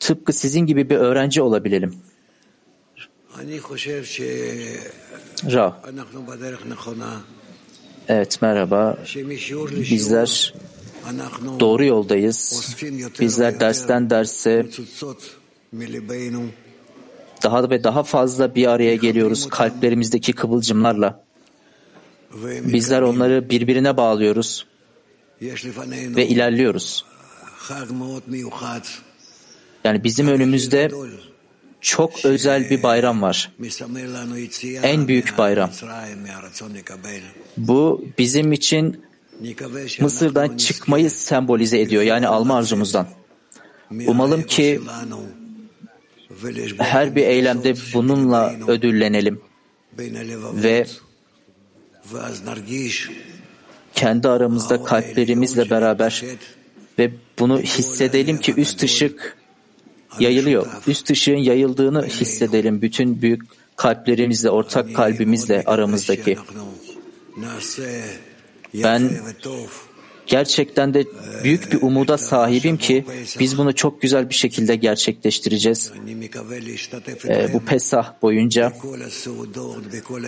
tıpkı 0.00 0.32
sizin 0.32 0.60
gibi 0.60 0.90
bir 0.90 0.96
öğrenci 0.96 1.42
olabilelim. 1.42 1.94
Rav. 5.52 5.72
Evet 8.08 8.42
merhaba. 8.42 8.96
Bizler 9.90 10.54
doğru 11.60 11.84
yoldayız. 11.84 12.76
Bizler 13.20 13.60
dersten 13.60 14.10
derse 14.10 14.66
daha 17.42 17.70
ve 17.70 17.84
daha 17.84 18.02
fazla 18.02 18.54
bir 18.54 18.66
araya 18.66 18.94
geliyoruz 18.94 19.48
kalplerimizdeki 19.48 20.32
kıvılcımlarla. 20.32 21.24
Bizler 22.64 23.02
onları 23.02 23.50
birbirine 23.50 23.96
bağlıyoruz 23.96 24.66
ve 25.92 26.26
ilerliyoruz. 26.26 27.04
Yani 29.84 30.04
bizim 30.04 30.28
önümüzde 30.28 30.90
çok 31.80 32.24
özel 32.24 32.70
bir 32.70 32.82
bayram 32.82 33.22
var. 33.22 33.52
En 34.82 35.08
büyük 35.08 35.38
bayram. 35.38 35.70
Bu 37.56 38.04
bizim 38.18 38.52
için 38.52 39.00
Mısır'dan 40.00 40.56
çıkmayı 40.56 41.10
sembolize 41.10 41.80
ediyor. 41.80 42.02
Yani 42.02 42.28
alma 42.28 42.56
arzumuzdan. 42.56 43.06
Umalım 44.06 44.42
ki 44.42 44.80
her 46.78 47.16
bir 47.16 47.22
eylemde 47.22 47.74
bununla 47.94 48.54
ödüllenelim 48.68 49.40
ve 50.54 50.86
kendi 53.94 54.28
aramızda 54.28 54.84
kalplerimizle 54.84 55.70
beraber 55.70 56.24
ve 56.98 57.10
bunu 57.38 57.60
hissedelim 57.60 58.38
ki 58.38 58.54
üst 58.56 58.82
ışık 58.82 59.37
yayılıyor. 60.20 60.66
Üst 60.86 61.10
ışığın 61.10 61.36
yayıldığını 61.36 62.06
hissedelim. 62.06 62.82
bütün 62.82 63.22
büyük 63.22 63.42
kalplerimizle, 63.76 64.50
ortak 64.50 64.94
kalbimizle 64.94 65.62
aramızdaki. 65.66 66.38
Ben 68.74 69.10
gerçekten 70.26 70.94
de 70.94 71.04
büyük 71.44 71.72
bir 71.72 71.82
umuda 71.82 72.18
sahibim 72.18 72.76
ki 72.76 73.04
biz 73.40 73.58
bunu 73.58 73.74
çok 73.74 74.02
güzel 74.02 74.28
bir 74.28 74.34
şekilde 74.34 74.76
gerçekleştireceğiz. 74.76 75.92
Ee, 77.28 77.52
bu 77.52 77.60
Pesah 77.60 78.22
boyunca 78.22 78.72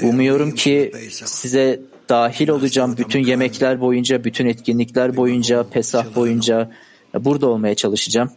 umuyorum 0.02 0.54
ki 0.54 0.92
size 1.24 1.80
dahil 2.08 2.48
olacağım 2.48 2.96
bütün 2.98 3.24
yemekler 3.24 3.80
boyunca, 3.80 4.24
bütün 4.24 4.46
etkinlikler 4.46 5.16
boyunca, 5.16 5.68
Pesah 5.70 6.14
boyunca 6.14 6.70
burada 7.14 7.46
olmaya 7.46 7.74
çalışacağım. 7.74 8.30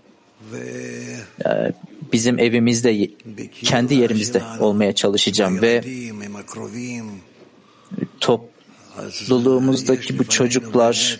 Ee, 1.45 1.73
bizim 2.13 2.39
evimizde, 2.39 3.09
kendi 3.61 3.95
yerimizde 3.95 4.41
olmaya 4.59 4.95
çalışacağım 4.95 5.61
ve 5.61 5.83
topluluğumuzdaki 8.19 10.19
bu 10.19 10.29
çocuklar 10.29 11.19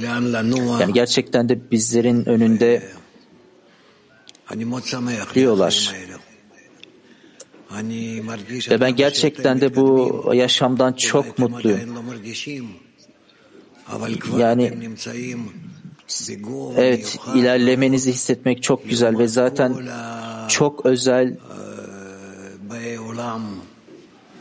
yani 0.00 0.92
gerçekten 0.92 1.48
de 1.48 1.70
bizlerin 1.70 2.28
önünde 2.28 2.82
diyorlar. 5.34 5.94
Ve 8.70 8.80
ben 8.80 8.96
gerçekten 8.96 9.60
de 9.60 9.76
bu 9.76 10.22
yaşamdan 10.34 10.92
çok 10.92 11.38
mutluyum. 11.38 11.80
Yani 14.38 14.72
evet 16.76 17.18
ilerlemenizi 17.34 18.12
hissetmek 18.12 18.62
çok 18.62 18.88
güzel 18.88 19.18
ve 19.18 19.28
zaten 19.28 19.76
çok 20.48 20.86
özel 20.86 21.36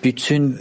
bütün 0.03 0.57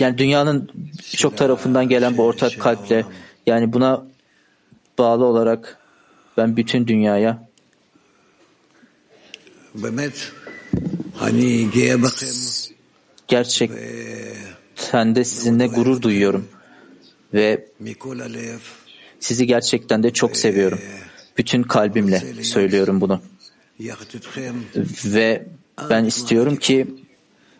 yani 0.00 0.18
dünyanın 0.18 0.70
birçok 1.12 1.36
tarafından 1.36 1.88
gelen 1.88 2.16
bu 2.16 2.22
ortak 2.24 2.60
kalple 2.60 3.04
yani 3.46 3.72
buna 3.72 4.06
bağlı 4.98 5.24
olarak 5.24 5.78
ben 6.36 6.56
bütün 6.56 6.86
dünyaya 6.86 7.48
gerçekten 13.30 15.14
de 15.14 15.24
sizinle 15.24 15.66
gurur 15.66 16.02
duyuyorum 16.02 16.48
ve 17.34 17.68
sizi 19.20 19.46
gerçekten 19.46 20.02
de 20.02 20.12
çok 20.12 20.36
seviyorum. 20.36 20.80
Bütün 21.38 21.62
kalbimle 21.62 22.44
söylüyorum 22.44 23.00
bunu. 23.00 23.22
Ve 25.04 25.46
ben 25.90 26.04
istiyorum 26.04 26.56
ki 26.56 26.86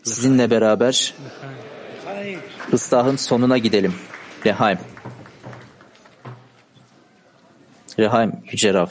sizinle 0.02 0.50
beraber 0.50 1.14
ıslahın 2.72 3.16
sonuna 3.16 3.58
gidelim. 3.58 3.94
Rehaim. 4.46 4.78
Rehaim 7.98 8.32
Yüce 8.52 8.74
Rav. 8.74 8.88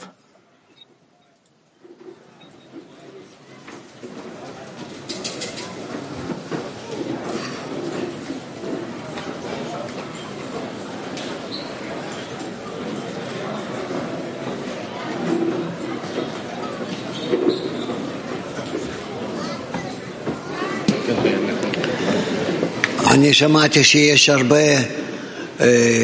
אני 23.29 23.33
שמעתי 23.33 23.83
שיש 23.83 24.29
הרבה 24.29 24.65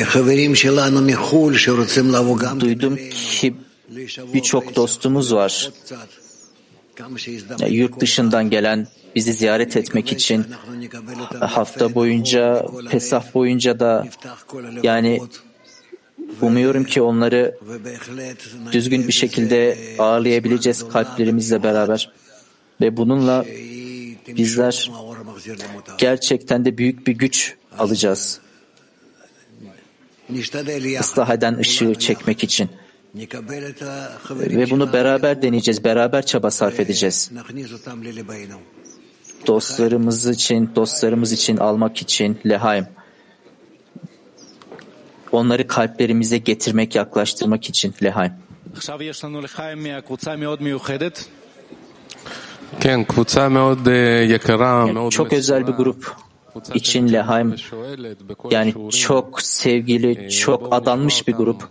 חברים 0.04 0.56
שלנו 0.56 1.02
מחו"ל 1.02 1.58
שרוצים 1.58 2.12
לבוא 2.12 2.38
גם 2.38 2.60
Duydum 2.60 2.96
ki 3.40 3.54
birçok 4.34 4.76
dostumuz 4.76 5.34
var. 5.34 5.72
Yurt 7.70 8.00
dışından 8.00 8.50
gelen 8.50 8.88
bizi 9.16 9.34
ziyaret 9.34 9.78
etmek 9.78 10.12
için 10.12 10.46
hafta 11.40 11.96
boyunca, 11.96 12.66
Pesah 12.92 13.34
boyunca 13.34 13.80
da 13.80 14.08
yani 14.84 15.22
umuyorum 16.42 16.84
ki 16.84 17.02
onları 17.02 17.58
düzgün 18.72 19.08
bir 19.08 19.14
şekilde 19.14 19.78
ağırlayabileceğiz 20.00 20.88
kalplerimizle 20.88 21.64
beraber. 21.64 22.12
Ve 22.82 22.98
bununla 22.98 23.46
bizler 24.28 24.92
gerçekten 25.99 26.65
de 26.65 26.79
büyük 26.79 27.07
bir 27.07 27.13
güç 27.13 27.55
alacağız. 27.79 28.41
Islah 31.01 31.31
eden 31.31 31.59
ışığı 31.59 31.95
çekmek 31.95 32.45
için. 32.45 32.71
Ve 34.31 34.71
bunu 34.71 34.93
beraber 34.93 35.43
deneyeceğiz, 35.43 35.85
beraber 35.85 36.27
çaba 36.27 36.51
sarf 36.51 36.81
edeceğiz. 36.81 37.31
Dostlarımız 39.47 40.27
için, 40.27 40.71
dostlarımız 40.77 41.33
için 41.33 41.57
almak 41.57 42.03
için 42.03 42.39
lehaim. 42.47 42.87
Onları 45.33 45.67
kalplerimize 45.67 46.39
getirmek, 46.39 46.95
yaklaştırmak 46.95 47.69
için 47.69 47.95
lehaim. 48.03 48.33
Çok 55.11 55.33
özel 55.33 55.67
bir 55.67 55.73
grup 55.73 56.17
için 56.75 57.13
Lehaim 57.13 57.55
yani 58.51 58.91
çok 58.91 59.43
sevgili, 59.43 60.31
çok 60.31 60.73
adanmış 60.73 61.29
bir 61.29 61.33
grup. 61.33 61.69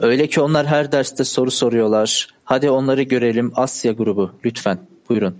Öyle 0.00 0.26
ki 0.26 0.40
onlar 0.40 0.66
her 0.66 0.92
derste 0.92 1.24
soru 1.24 1.50
soruyorlar. 1.50 2.28
Hadi 2.44 2.70
onları 2.70 3.02
görelim. 3.02 3.52
Asya 3.56 3.92
grubu 3.92 4.30
lütfen 4.44 4.78
buyurun. 5.08 5.36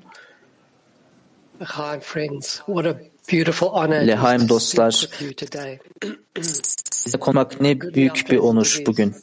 Lehaim 4.06 4.48
dostlar, 4.48 5.08
size 6.90 7.18
konmak 7.18 7.60
ne 7.60 7.80
büyük 7.80 8.30
bir 8.30 8.38
onur 8.38 8.82
bugün. 8.86 9.14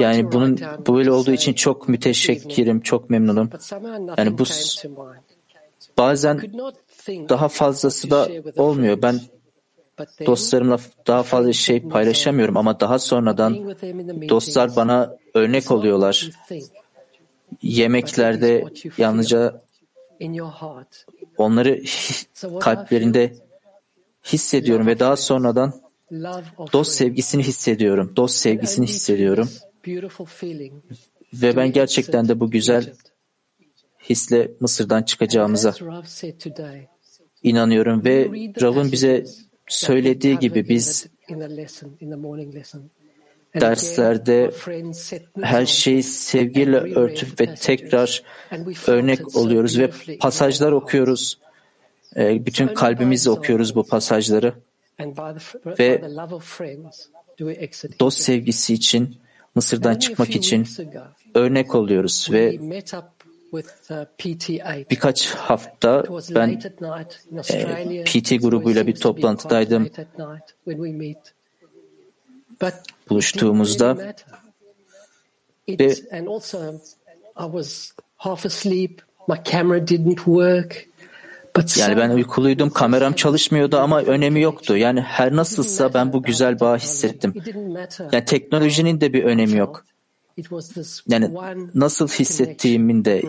Yani 0.00 0.32
bunun 0.32 0.58
böyle 0.88 1.12
olduğu 1.12 1.32
için 1.32 1.52
çok 1.52 1.88
müteşekkirim, 1.88 2.80
çok 2.80 3.10
memnunum. 3.10 3.50
Yani 4.18 4.38
bu 4.38 4.44
bazen 5.98 6.52
daha 7.08 7.48
fazlası 7.48 8.10
da 8.10 8.28
olmuyor. 8.56 9.02
Ben 9.02 9.20
dostlarımla 10.26 10.78
daha 11.06 11.22
fazla 11.22 11.52
şey 11.52 11.88
paylaşamıyorum 11.88 12.56
ama 12.56 12.80
daha 12.80 12.98
sonradan 12.98 13.76
dostlar 14.28 14.76
bana 14.76 15.16
örnek 15.34 15.70
oluyorlar. 15.70 16.30
Yemeklerde 17.62 18.64
yalnızca 18.98 19.62
onları 21.36 21.82
kalplerinde 22.60 23.34
hissediyorum 24.24 24.86
ve 24.86 24.98
daha 24.98 25.16
sonradan 25.16 25.72
dost 26.72 26.92
sevgisini 26.92 27.42
hissediyorum. 27.42 28.12
Dost 28.16 28.34
sevgisini 28.34 28.86
hissediyorum. 28.86 29.50
Ve 31.32 31.56
ben 31.56 31.72
gerçekten 31.72 32.28
de 32.28 32.40
bu 32.40 32.50
güzel 32.50 32.92
hisle 34.10 34.50
Mısır'dan 34.60 35.02
çıkacağımıza 35.02 35.74
inanıyorum 37.42 38.04
ve 38.04 38.30
Rav'ın 38.62 38.92
bize 38.92 39.24
söylediği 39.68 40.38
gibi 40.38 40.68
biz 40.68 41.06
derslerde 43.60 44.50
her 45.42 45.66
şeyi 45.66 46.02
sevgiyle 46.02 46.76
örtüp 46.76 47.40
ve 47.40 47.54
tekrar 47.54 48.22
örnek 48.86 49.36
oluyoruz 49.36 49.78
ve 49.78 49.90
pasajlar 50.20 50.72
okuyoruz. 50.72 51.38
Bütün 52.16 52.68
kalbimizle 52.68 53.30
okuyoruz 53.30 53.74
bu 53.74 53.86
pasajları 53.86 54.54
ve 55.78 56.02
dost 58.00 58.18
sevgisi 58.18 58.74
için 58.74 59.16
Mısır'dan 59.54 59.94
çıkmak 59.94 60.36
için 60.36 60.66
örnek 61.34 61.74
oluyoruz 61.74 62.28
ve 62.32 62.60
birkaç 64.90 65.34
hafta 65.34 66.04
ben 66.34 66.60
e, 67.50 68.04
PT 68.04 68.42
grubuyla 68.42 68.86
bir 68.86 68.94
toplantıdaydım. 68.94 69.90
Buluştuğumuzda 73.10 74.14
ve 75.68 75.94
yani 81.76 81.96
ben 81.96 82.10
uykuluydum, 82.10 82.70
kameram 82.70 83.12
çalışmıyordu 83.12 83.78
ama 83.78 84.00
önemi 84.02 84.40
yoktu. 84.40 84.76
Yani 84.76 85.00
her 85.00 85.36
nasılsa 85.36 85.94
ben 85.94 86.12
bu 86.12 86.22
güzel 86.22 86.60
bağı 86.60 86.76
hissettim. 86.76 87.34
Yani 88.12 88.24
teknolojinin 88.24 89.00
de 89.00 89.12
bir 89.12 89.24
önemi 89.24 89.56
yok. 89.56 89.84
Yani 91.08 91.30
nasıl 91.74 92.08
hissettiğimin 92.08 93.04
de 93.04 93.22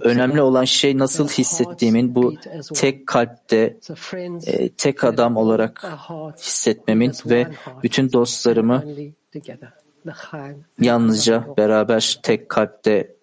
önemli 0.00 0.42
olan 0.42 0.64
şey 0.64 0.98
nasıl 0.98 1.28
hissettiğimin 1.28 2.14
bu 2.14 2.34
tek 2.74 3.06
kalpte 3.06 3.76
e, 4.46 4.68
tek 4.68 5.04
adam 5.04 5.36
olarak 5.36 5.84
hissetmemin 6.38 7.12
ve 7.26 7.46
bütün 7.82 8.12
dostlarımı 8.12 8.84
yalnızca 10.80 11.46
beraber 11.56 12.20
tek 12.22 12.48
kalpte 12.48 13.16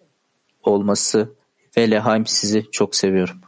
olması 0.62 1.34
ve 1.76 1.90
Lehaim 1.90 2.26
sizi 2.26 2.64
çok 2.72 2.96
seviyorum. 2.96 3.40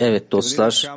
Evet 0.00 0.32
dostlar, 0.32 0.90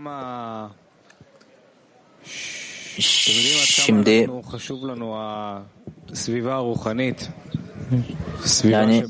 şimdi 3.66 4.30
yani 8.64 9.04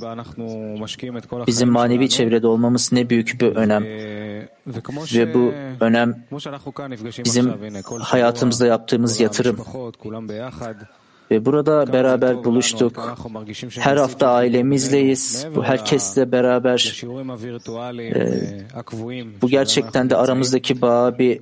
bizim 1.47 1.70
manevi 1.70 2.10
çevrede 2.10 2.47
olmamız 2.47 2.91
ne 2.91 3.10
büyük 3.10 3.41
bir 3.41 3.56
önem. 3.56 3.84
ve 5.16 5.34
bu 5.34 5.54
önem 5.80 6.26
bizim 7.26 7.54
hayatımızda 7.99 8.66
yaptığımız 8.66 9.20
yatırım 9.20 9.58
ve 11.34 11.45
burada 11.45 11.93
beraber 11.93 12.43
buluştuk. 12.43 13.17
Her 13.79 13.97
hafta 13.97 14.31
ailemizleyiz. 14.31 15.47
Bu 15.55 15.63
herkesle 15.63 16.31
beraber 16.31 17.03
e, 17.99 19.41
bu 19.41 19.49
gerçekten 19.49 20.09
de 20.09 20.15
aramızdaki 20.15 20.81
bağa 20.81 21.19
bir 21.19 21.41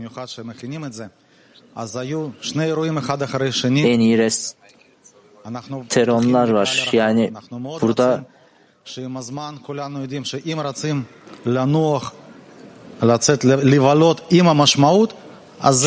en 3.76 3.99
iyi 3.99 4.18
restoranlar 5.46 6.50
var. 6.50 6.89
Yani 6.92 7.34
burada 7.82 8.24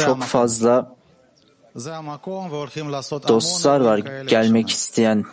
çok 0.06 0.22
fazla 0.22 0.94
dostlar 3.28 3.80
var 3.80 3.98
gelmek 4.26 4.70
isteyen 4.70 5.24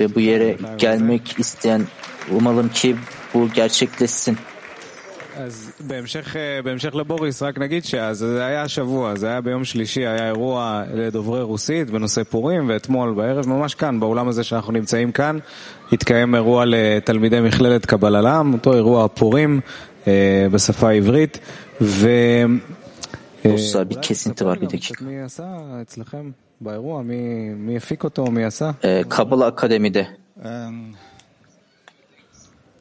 ve 0.00 0.14
bu 0.14 0.20
yere 0.20 0.58
gelmek 0.78 1.38
isteyen 1.38 1.86
umalım 2.30 2.68
ki 2.68 2.96
bu 3.34 3.48
gerçekleşsin. 3.48 4.38
אז 5.36 5.72
בהמשך, 5.80 6.36
בהמשך 6.64 6.94
לבוריס, 6.94 7.42
רק 7.42 7.58
נגיד 7.58 7.84
שזה 7.84 8.44
היה 8.46 8.62
השבוע, 8.62 9.14
זה 9.16 9.26
היה 9.26 9.40
ביום 9.40 9.64
שלישי, 9.64 10.06
היה 10.06 10.26
אירוע 10.26 10.82
לדוברי 10.94 11.42
רוסית 11.42 11.90
בנושא 11.90 12.24
פורים, 12.24 12.68
ואתמול 12.68 13.14
בערב, 13.14 13.48
ממש 13.48 13.74
כאן, 13.74 14.00
באולם 14.00 14.28
הזה 14.28 14.44
שאנחנו 14.44 14.72
נמצאים 14.72 15.12
כאן, 15.12 15.38
התקיים 15.92 16.34
אירוע 16.34 16.64
לתלמידי 16.66 17.40
מכללת 17.40 17.86
קבללם, 17.86 18.50
אותו 18.52 18.74
אירוע 18.74 19.08
פורים 19.08 19.60
אה, 20.06 20.46
בשפה 20.50 20.88
העברית, 20.88 21.38
ו... 21.80 22.08
Dostlar 23.44 23.90
bir 23.90 23.96
kesinti 24.02 24.44
var 24.44 24.60
bir 24.60 24.70
dakika. 24.70 25.04
מי 25.04 25.20
עשה 25.20 25.44
אצלכם 25.82 26.30
באירוע? 26.60 27.02
מי, 27.02 27.48
מי 27.56 27.76
הפיק 27.76 28.04
אותו? 28.04 28.24
מי 28.24 28.44
עשה? 28.44 28.70
Ee, 28.82 29.14
Kabala 29.14 29.60
Akademi'de 29.60 30.04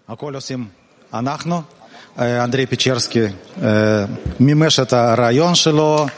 הכל 0.08 0.36
עושים 0.36 0.68
Андрей 2.16 2.68
Печерский. 2.68 3.34
Мимеш 4.39 4.80
это 4.80 5.16
район 5.16 5.55
Шило. 5.55 6.09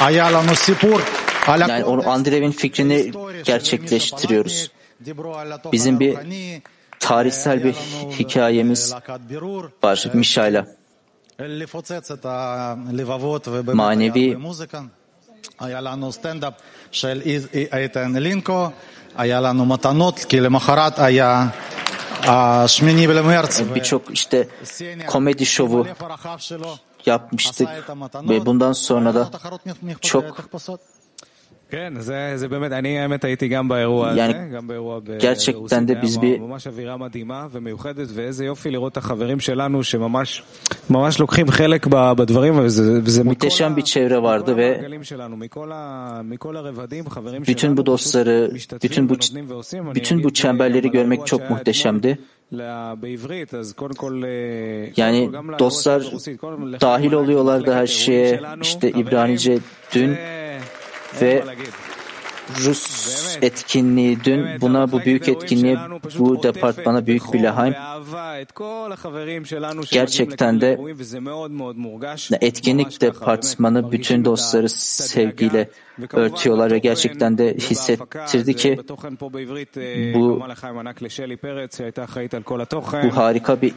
Ayala 0.00 0.42
Nusipur. 0.42 1.02
Yani 1.48 1.84
onu 1.84 2.10
Andrev'in 2.10 2.52
gerçekleştiriyoruz. 3.44 4.70
Bizim 5.72 6.00
bir 6.00 6.18
tarihsel 7.00 7.64
bir 7.64 7.72
hikayemiz 8.18 8.94
var 9.82 10.06
Mişa'yla. 10.14 10.66
Manevi 13.72 14.38
e, 22.24 23.74
birçok 23.74 24.02
işte 24.14 24.48
komedi 25.06 25.46
şovu 25.46 25.86
yapmıştık 27.06 27.68
ve 28.14 28.46
bundan 28.46 28.72
sonra 28.72 29.14
da 29.14 29.30
çok 30.00 30.50
yani 34.16 34.34
gerçekten 35.20 35.88
de 35.88 36.02
biz 36.02 36.22
bir 36.22 36.40
muhteşem 43.24 43.76
bir 43.76 43.82
çevre 43.82 44.22
vardı 44.22 44.56
ve 44.56 44.90
bütün 47.46 47.76
bu 47.76 47.86
dostları, 47.86 48.50
bütün 48.82 49.08
bu 49.08 49.14
bütün 49.94 50.24
bu 50.24 50.32
çemberleri 50.32 50.90
görmek 50.90 51.26
çok 51.26 51.50
muhteşemdi. 51.50 52.18
Yani 54.96 55.30
dostlar 55.58 56.02
dahil 56.80 57.12
oluyorlardı 57.12 57.72
her 57.72 57.86
şeye. 57.86 58.40
İşte 58.62 58.90
İbranice 58.90 59.58
dün 59.94 60.16
ve 61.22 61.44
Rus 62.64 63.38
etkinliği 63.42 64.24
dün 64.24 64.60
buna 64.60 64.92
bu 64.92 65.00
büyük 65.00 65.28
etkinliğe 65.28 65.78
bu 66.18 66.42
departmana 66.42 67.06
büyük 67.06 67.32
bir 67.32 67.40
lahaym 67.40 67.74
gerçekten 69.90 70.60
de 70.60 70.78
etkinlik 72.40 73.00
departmanı 73.00 73.92
bütün 73.92 74.24
dostları 74.24 74.68
sevgiyle 74.68 75.70
örtüyorlar 76.12 76.70
ve 76.70 76.78
gerçekten 76.78 77.38
de 77.38 77.54
hissettirdi 77.54 78.56
ki 78.56 78.80
bu, 80.14 80.42
bu 83.04 83.16
harika 83.16 83.62
bir 83.62 83.72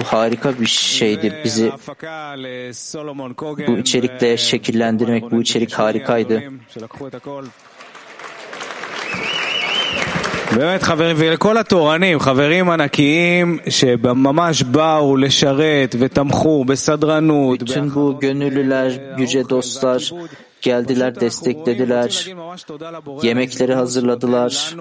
bu 0.00 0.04
harika 0.04 0.60
bir 0.60 0.66
şeydi. 0.66 1.40
Bizi 1.44 1.72
bu 3.66 3.78
içerikle 3.78 4.36
şekillendirmek, 4.36 5.30
bu 5.30 5.42
içerik 5.42 5.72
harikaydı. 5.72 6.42
באמת 10.56 10.82
חברים, 10.82 11.16
ולכל 11.18 11.56
התורנים, 11.58 12.18
חברים 12.18 12.70
ענקיים 12.70 13.58
שממש 13.68 14.62
באו 14.62 15.16
לשרת 15.16 15.94
ותמכו 15.98 16.64
בסדרנות. 16.64 17.62
Bütün 17.62 17.94
bu 17.94 18.20
gönüllüler, 18.20 19.00
yüce 19.18 19.48
dostlar 19.48 20.10
geldiler, 20.61 21.19
desteklediler, 21.19 22.35
yemekleri 23.23 23.73
hazırladılar. 23.73 24.75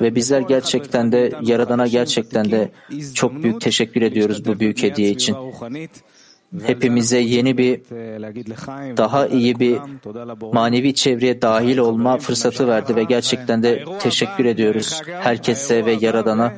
Ve 0.00 0.14
bizler 0.14 0.40
gerçekten 0.40 1.12
de 1.12 1.32
Yaradan'a 1.42 1.86
gerçekten 1.86 2.50
de 2.50 2.72
çok 3.14 3.42
büyük 3.42 3.60
teşekkür 3.60 4.02
ediyoruz 4.02 4.44
bu 4.44 4.60
büyük 4.60 4.82
hediye 4.82 5.10
için. 5.10 5.36
Hepimize 6.66 7.18
yeni 7.18 7.58
bir, 7.58 7.80
daha 8.96 9.26
iyi 9.26 9.60
bir 9.60 9.78
manevi 10.52 10.94
çevreye 10.94 11.42
dahil 11.42 11.78
olma 11.78 12.18
fırsatı 12.18 12.68
verdi 12.68 12.96
ve 12.96 13.04
gerçekten 13.04 13.62
de 13.62 13.84
teşekkür 14.00 14.44
ediyoruz 14.44 15.02
herkese 15.06 15.86
ve 15.86 15.96
Yaradan'a. 16.00 16.52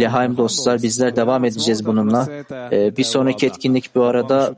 Lehaim 0.00 0.36
dostlar 0.36 0.82
bizler 0.82 1.16
devam 1.16 1.44
edeceğiz 1.44 1.86
bununla. 1.86 2.28
Ee, 2.72 2.96
bir 2.96 3.04
sonraki 3.04 3.46
etkinlik 3.46 3.94
bu 3.94 4.04
arada 4.04 4.54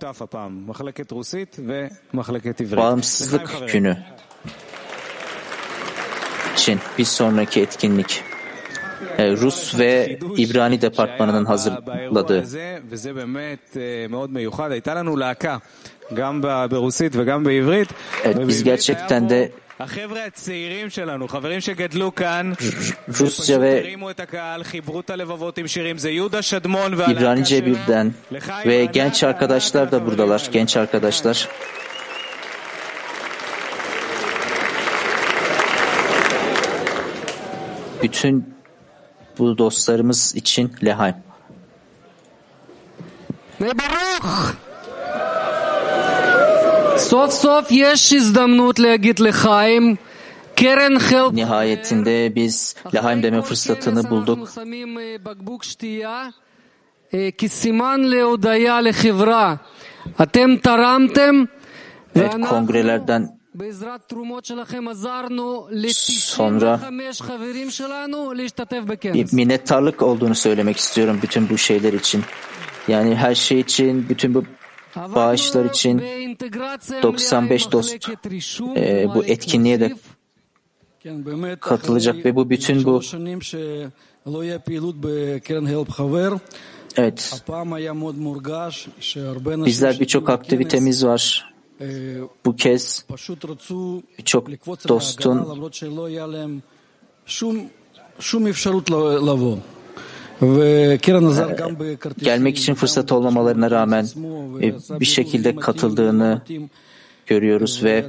Bağımsızlık 2.77 3.69
Günü 3.73 3.97
için 6.63 6.81
bir 6.99 7.05
sonraki 7.05 7.61
etkinlik. 7.61 8.32
E, 9.19 9.31
Rus 9.33 9.79
ve 9.79 10.19
İbrani 10.37 10.83
departmanının 10.83 11.45
hazırladığı. 11.45 12.45
Evet, 18.25 18.37
biz 18.49 18.65
gerçekten 18.65 19.29
de 19.31 19.53
Rusça 23.09 23.61
ve 23.61 23.95
İbranice 27.13 27.67
birden 27.67 28.15
ve 28.67 28.85
genç 28.85 29.25
arkadaşlar 29.25 29.93
da 29.93 30.07
buradalar, 30.07 30.49
genç 30.53 30.77
arkadaşlar. 30.77 31.49
Bütün 38.03 38.55
bu 39.39 39.59
dostlarımız 39.59 40.35
için 40.37 40.73
Lehaim. 40.85 41.15
Baruch! 43.61 44.55
Sof 46.99 47.33
sof 47.33 47.73
yeş 47.73 48.13
izdamnut 48.13 48.81
legit 48.81 49.21
Lehaim. 49.21 49.99
Nihayetinde 51.37 52.35
biz 52.35 52.77
Lehaim 52.95 53.23
deme 53.23 53.43
fırsatını 53.43 54.11
bulduk. 54.11 54.49
E, 62.17 62.21
evet, 62.21 62.33
kongrelerden 62.49 63.42
sonra 66.21 66.81
bir 69.15 69.33
minnettarlık 69.33 70.03
olduğunu 70.03 70.35
söylemek 70.35 70.77
istiyorum 70.77 71.19
bütün 71.23 71.49
bu 71.49 71.59
şeyler 71.59 71.93
için. 71.93 72.23
Yani 72.89 73.15
her 73.15 73.35
şey 73.35 73.61
için, 73.61 74.09
bütün 74.09 74.35
bu 74.35 74.45
bağışlar 74.97 75.65
için 75.65 75.99
95 77.03 77.73
dost 77.73 78.09
e, 78.77 79.09
bu 79.15 79.25
etkinliğe 79.25 79.81
de 79.81 79.97
katılacak 81.61 82.25
ve 82.25 82.37
bu 82.37 82.51
bütün 82.51 82.85
bu 82.85 83.01
Evet. 86.97 87.43
Bizler 89.67 90.01
birçok 90.01 90.31
aktivitemiz 90.31 91.07
var. 91.07 91.52
Bu 92.46 92.56
kez 92.56 93.06
birçok 94.18 94.50
dostun 94.88 95.48
gelmek 102.18 102.58
için 102.58 102.74
fırsat 102.74 103.12
olmamalarına 103.12 103.72
rağmen 103.72 104.08
bir 105.00 105.06
şekilde 105.06 105.56
katıldığını 105.56 106.42
görüyoruz 107.26 107.84
ve 107.84 108.06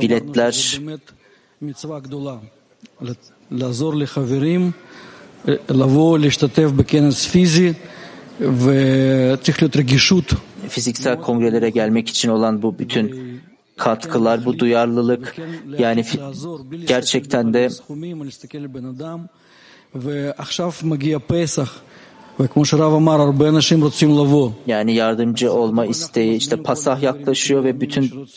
biletler 0.00 0.80
לבוא 5.70 6.18
להשתתף 6.18 6.70
בכנס 6.76 7.26
פיזי 7.26 7.72
וצריך 8.40 9.62
להיות 9.62 9.76
רגישות. 9.76 10.34
Fiziksel 10.69 11.21
kongrelere 11.21 11.69
gelmek 11.69 12.09
için 12.09 12.29
olan 12.29 12.61
bu 12.61 12.79
bütün 12.79 13.39
katkılar, 13.77 14.45
bu 14.45 14.59
duyarlılık 14.59 15.35
yani 15.79 16.05
gerçekten 16.87 17.53
de 17.53 17.69
yani 24.67 24.93
yardımcı 24.93 25.53
olma 25.53 25.85
isteği 25.85 26.37
işte 26.37 26.63
Pasah 26.63 27.01
yaklaşıyor 27.01 27.63
ve 27.63 27.81
bütün 27.81 28.27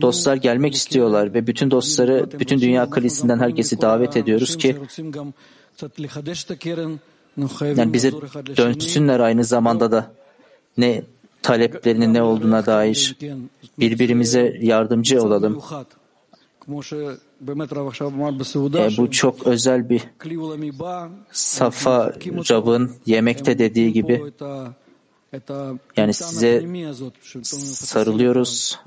dostlar 0.00 0.36
gelmek 0.36 0.74
istiyorlar 0.74 1.34
ve 1.34 1.46
bütün 1.46 1.70
dostları 1.70 2.28
bütün 2.40 2.60
dünya 2.60 2.90
kalesinden 2.90 3.38
herkesi 3.38 3.80
davet 3.80 4.16
ediyoruz 4.16 4.56
ki 4.56 4.76
yani 7.76 7.92
bize 7.92 8.12
dönsünler 8.56 9.20
aynı 9.20 9.44
zamanda 9.44 9.92
da 9.92 10.12
ne 10.78 11.02
taleplerinin 11.44 12.14
ne 12.14 12.22
olduğuna 12.22 12.66
dair 12.66 13.16
birbirimize 13.78 14.56
yardımcı 14.60 15.22
olalım. 15.22 15.62
E, 18.74 18.96
bu 18.98 19.10
çok 19.10 19.46
özel 19.46 19.88
bir 19.88 20.02
Safa 21.32 22.12
Rab'ın 22.50 22.92
yemekte 23.06 23.58
dediği 23.58 23.92
gibi 23.92 24.32
yani 25.96 26.14
size 26.14 26.66
sarılıyoruz. 27.52 28.78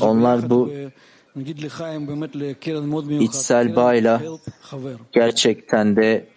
Onlar 0.00 0.50
bu 0.50 0.70
içsel 3.20 3.76
bağıyla 3.76 4.22
gerçekten 5.12 5.96
de 5.96 6.28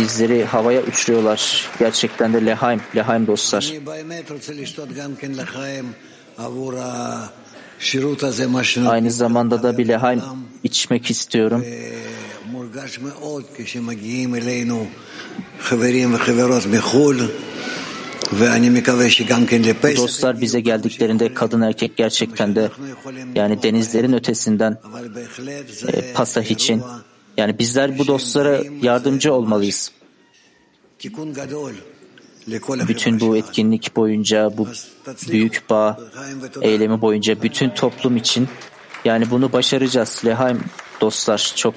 bizleri 0.00 0.44
havaya 0.44 0.82
uçuruyorlar. 0.82 1.70
Gerçekten 1.78 2.32
de 2.32 2.46
lehaim, 2.46 2.80
lehaim 2.96 3.26
dostlar. 3.26 3.72
Aynı 8.86 9.10
zamanda 9.10 9.62
da 9.62 9.78
bir 9.78 9.88
lehaim 9.88 10.22
içmek 10.64 11.10
istiyorum. 11.10 11.64
Bu 19.96 19.96
dostlar 19.96 20.40
bize 20.40 20.60
geldiklerinde 20.60 21.34
kadın 21.34 21.60
erkek 21.60 21.96
gerçekten 21.96 22.56
de 22.56 22.70
yani 23.34 23.62
denizlerin 23.62 24.12
ötesinden 24.12 24.78
e, 25.92 26.12
Pasah 26.12 26.44
için 26.44 26.82
yani 27.40 27.58
bizler 27.58 27.98
bu 27.98 28.06
dostlara 28.06 28.60
yardımcı 28.82 29.34
olmalıyız. 29.34 29.92
Bütün 32.88 33.20
bu 33.20 33.36
etkinlik 33.36 33.96
boyunca, 33.96 34.50
bu 34.58 34.68
büyük 35.30 35.62
bağ 35.70 35.98
eylemi 36.62 37.00
boyunca 37.00 37.42
bütün 37.42 37.70
toplum 37.70 38.16
için 38.16 38.48
yani 39.04 39.30
bunu 39.30 39.52
başaracağız. 39.52 40.22
Lehaim 40.26 40.60
dostlar 41.00 41.52
çok 41.56 41.74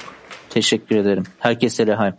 teşekkür 0.49 0.95
ederim. 0.95 1.23
Herkese 1.39 1.87
lehaim. 1.87 2.13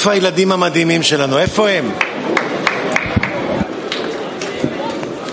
איפה 0.00 0.12
הילדים 0.12 0.52
המדהימים 0.52 1.02
שלנו? 1.02 1.38
איפה 1.38 1.68
הם? 1.70 1.92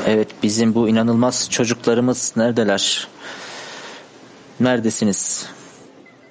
Evet 0.05 0.31
bizim 0.43 0.73
bu 0.75 0.89
inanılmaz 0.89 1.49
çocuklarımız 1.49 2.33
neredeler? 2.37 3.07
Neredesiniz 4.59 5.45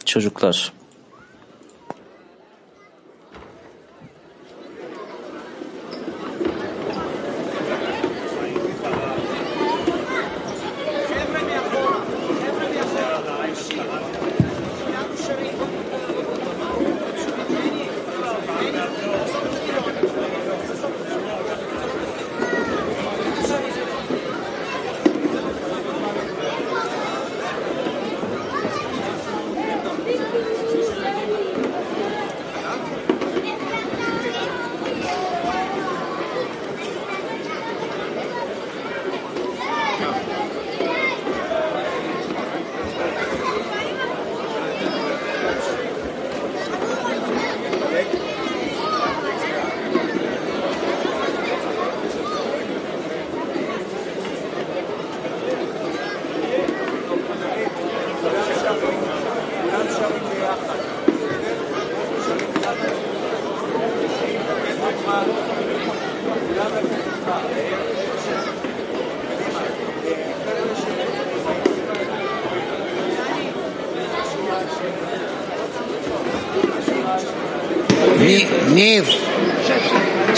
çocuklar? 0.04 0.72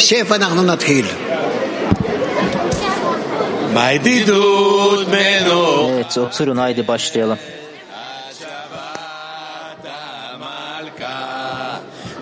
שב, 0.10 0.34
אנחנו 0.34 0.64
נתחיל. 0.64 1.06
Evet 3.76 4.08
oturun 6.18 6.58
haydi 6.64 6.88
başlayalım. 6.88 7.38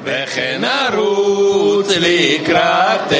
וכן 0.03 0.61
נרוץ 0.61 1.89
לקראתך, 2.05 3.15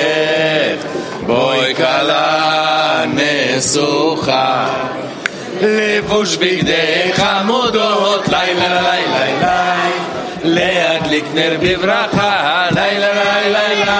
בואי 1.25 1.75
כלה 1.75 3.03
נסוכה. 3.13 4.67
לבוש 5.61 6.35
בגדי 6.35 7.11
חמודות, 7.13 8.27
לילה 8.27 8.81
לילה 8.81 9.17
לילה, 9.17 9.89
להדליק 10.43 11.25
נר 11.33 11.57
בברכה, 11.61 12.67
לילה 12.75 13.13
לילה 13.13 13.43
לילה, 13.43 13.99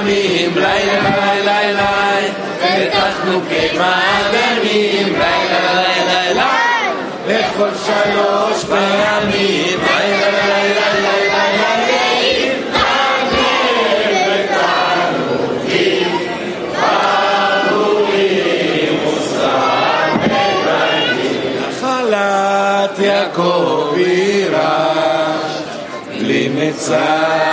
מבוסמים, 0.00 0.50
לילה 0.54 1.00
לילה 1.00 1.62
לילה, 1.62 2.16
ותחנוכי 2.58 3.78
מעדנים, 3.78 5.12
לילה 5.12 5.72
לילה 5.74 6.22
לילה, 6.24 6.50
לכל 7.26 7.68
שלוש 7.86 8.64
פעמים, 8.64 9.78
לילה 9.80 10.30
לילה 10.46 10.92
לילה 10.94 11.40
יעקב 22.98 23.94
יירש, 23.96 25.62
בלי 26.08 26.48
מצרים 26.48 27.49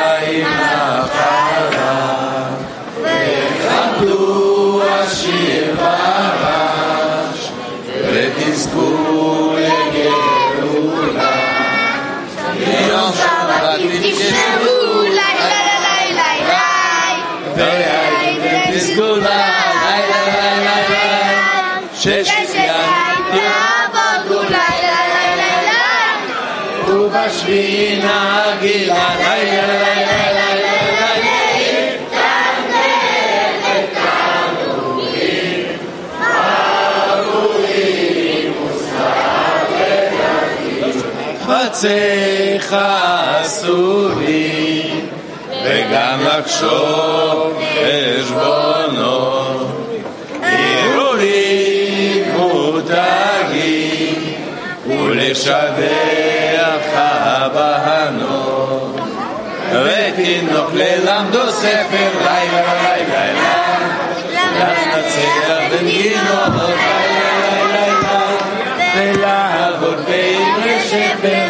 חפציך 41.77 42.77
אסורים, 43.41 45.07
וגם 45.65 46.19
לחשוב 46.25 47.63
חשבונות, 48.21 49.67
הרהורים 50.43 52.25
מותגים, 52.37 54.35
ולשבח 54.87 55.89
הבנות, 56.95 59.01
ותינוק 59.73 60.71
ללמדו 60.75 61.51
ספר 61.51 62.11
לילה 62.19 62.63
לילה 62.83 63.09
לילה, 63.09 63.55
לנצח 64.59 65.61
בנגינות 65.71 66.53
לילה 66.57 66.93
לילה 67.49 67.67
לילה, 67.67 68.21
ולעבוד 68.97 69.97
בעברי 69.97 70.77
שפר 70.89 70.99
לילה 71.23 71.23
לילה 71.23 71.23
לילה, 71.23 71.46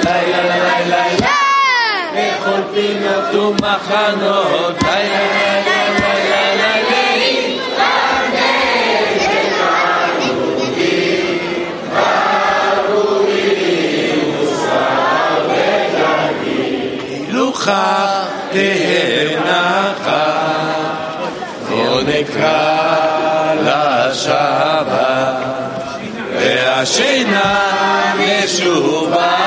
מן 2.78 3.32
תום 3.32 3.56
מחנות, 3.56 4.84
לילה 4.84 5.62
לילה 5.66 6.76
לילה 6.90 7.18
תהנחה, 18.58 20.34
בוא 21.70 22.02
נקרא 22.02 23.54
לשבת, 23.64 24.98
והשינה 26.34 27.60
משובה. 28.20 29.47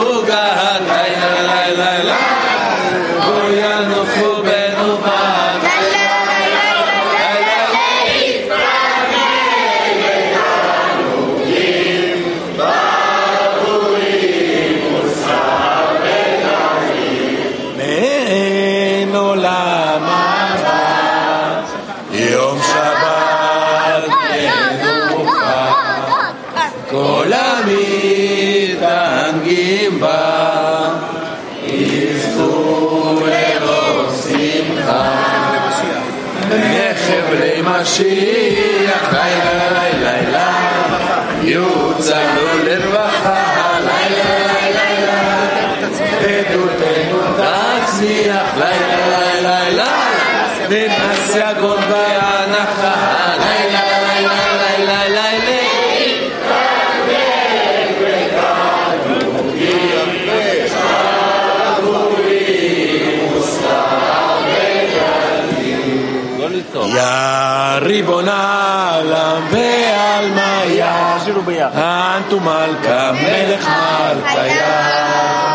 ומלכה, 72.41 73.11
מלך 73.11 73.67
מלכה 73.67 74.43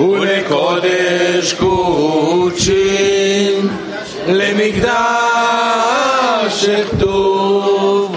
ולקודש 0.00 1.52
קודשים 1.52 2.90
למקדש 4.28 4.90
שכתוב 6.66 8.16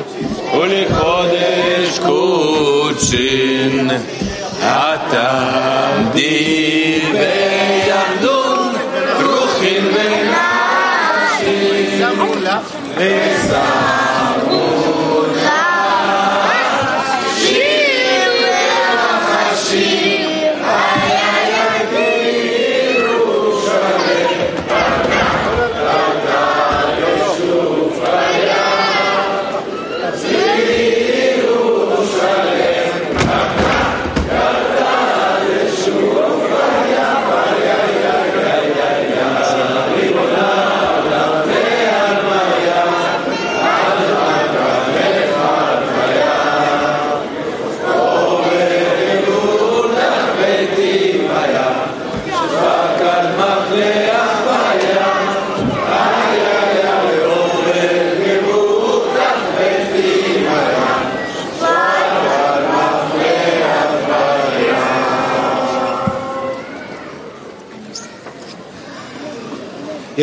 ולקודש 0.57 1.99
קודשים 2.05 3.87
אתה 4.65 5.89
ויחדון 7.13 8.73
רוחין 9.21 9.85
ונפשי 9.85 11.53
וסך 12.97 13.92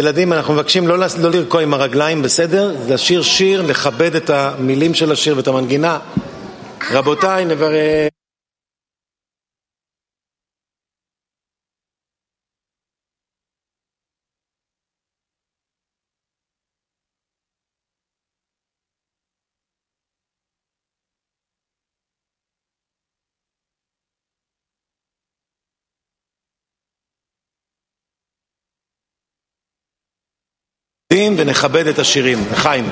ילדים, 0.01 0.33
אנחנו 0.33 0.55
מבקשים 0.55 0.89
לא, 0.89 0.99
לא 0.99 1.31
לרקוע 1.31 1.63
עם 1.63 1.75
הרגליים, 1.75 2.23
בסדר? 2.23 2.75
לשיר 2.89 3.23
שיר, 3.23 3.63
לכבד 3.63 4.15
את 4.15 4.31
המילים 4.31 4.95
של 4.95 5.13
השיר 5.13 5.37
ואת 5.37 5.49
המנגינה. 5.49 5.99
רבותיי, 6.91 7.45
נברך... 7.45 8.10
ונכבד 31.37 31.87
את 31.87 31.99
השירים. 31.99 32.39
לחיים. 32.53 32.85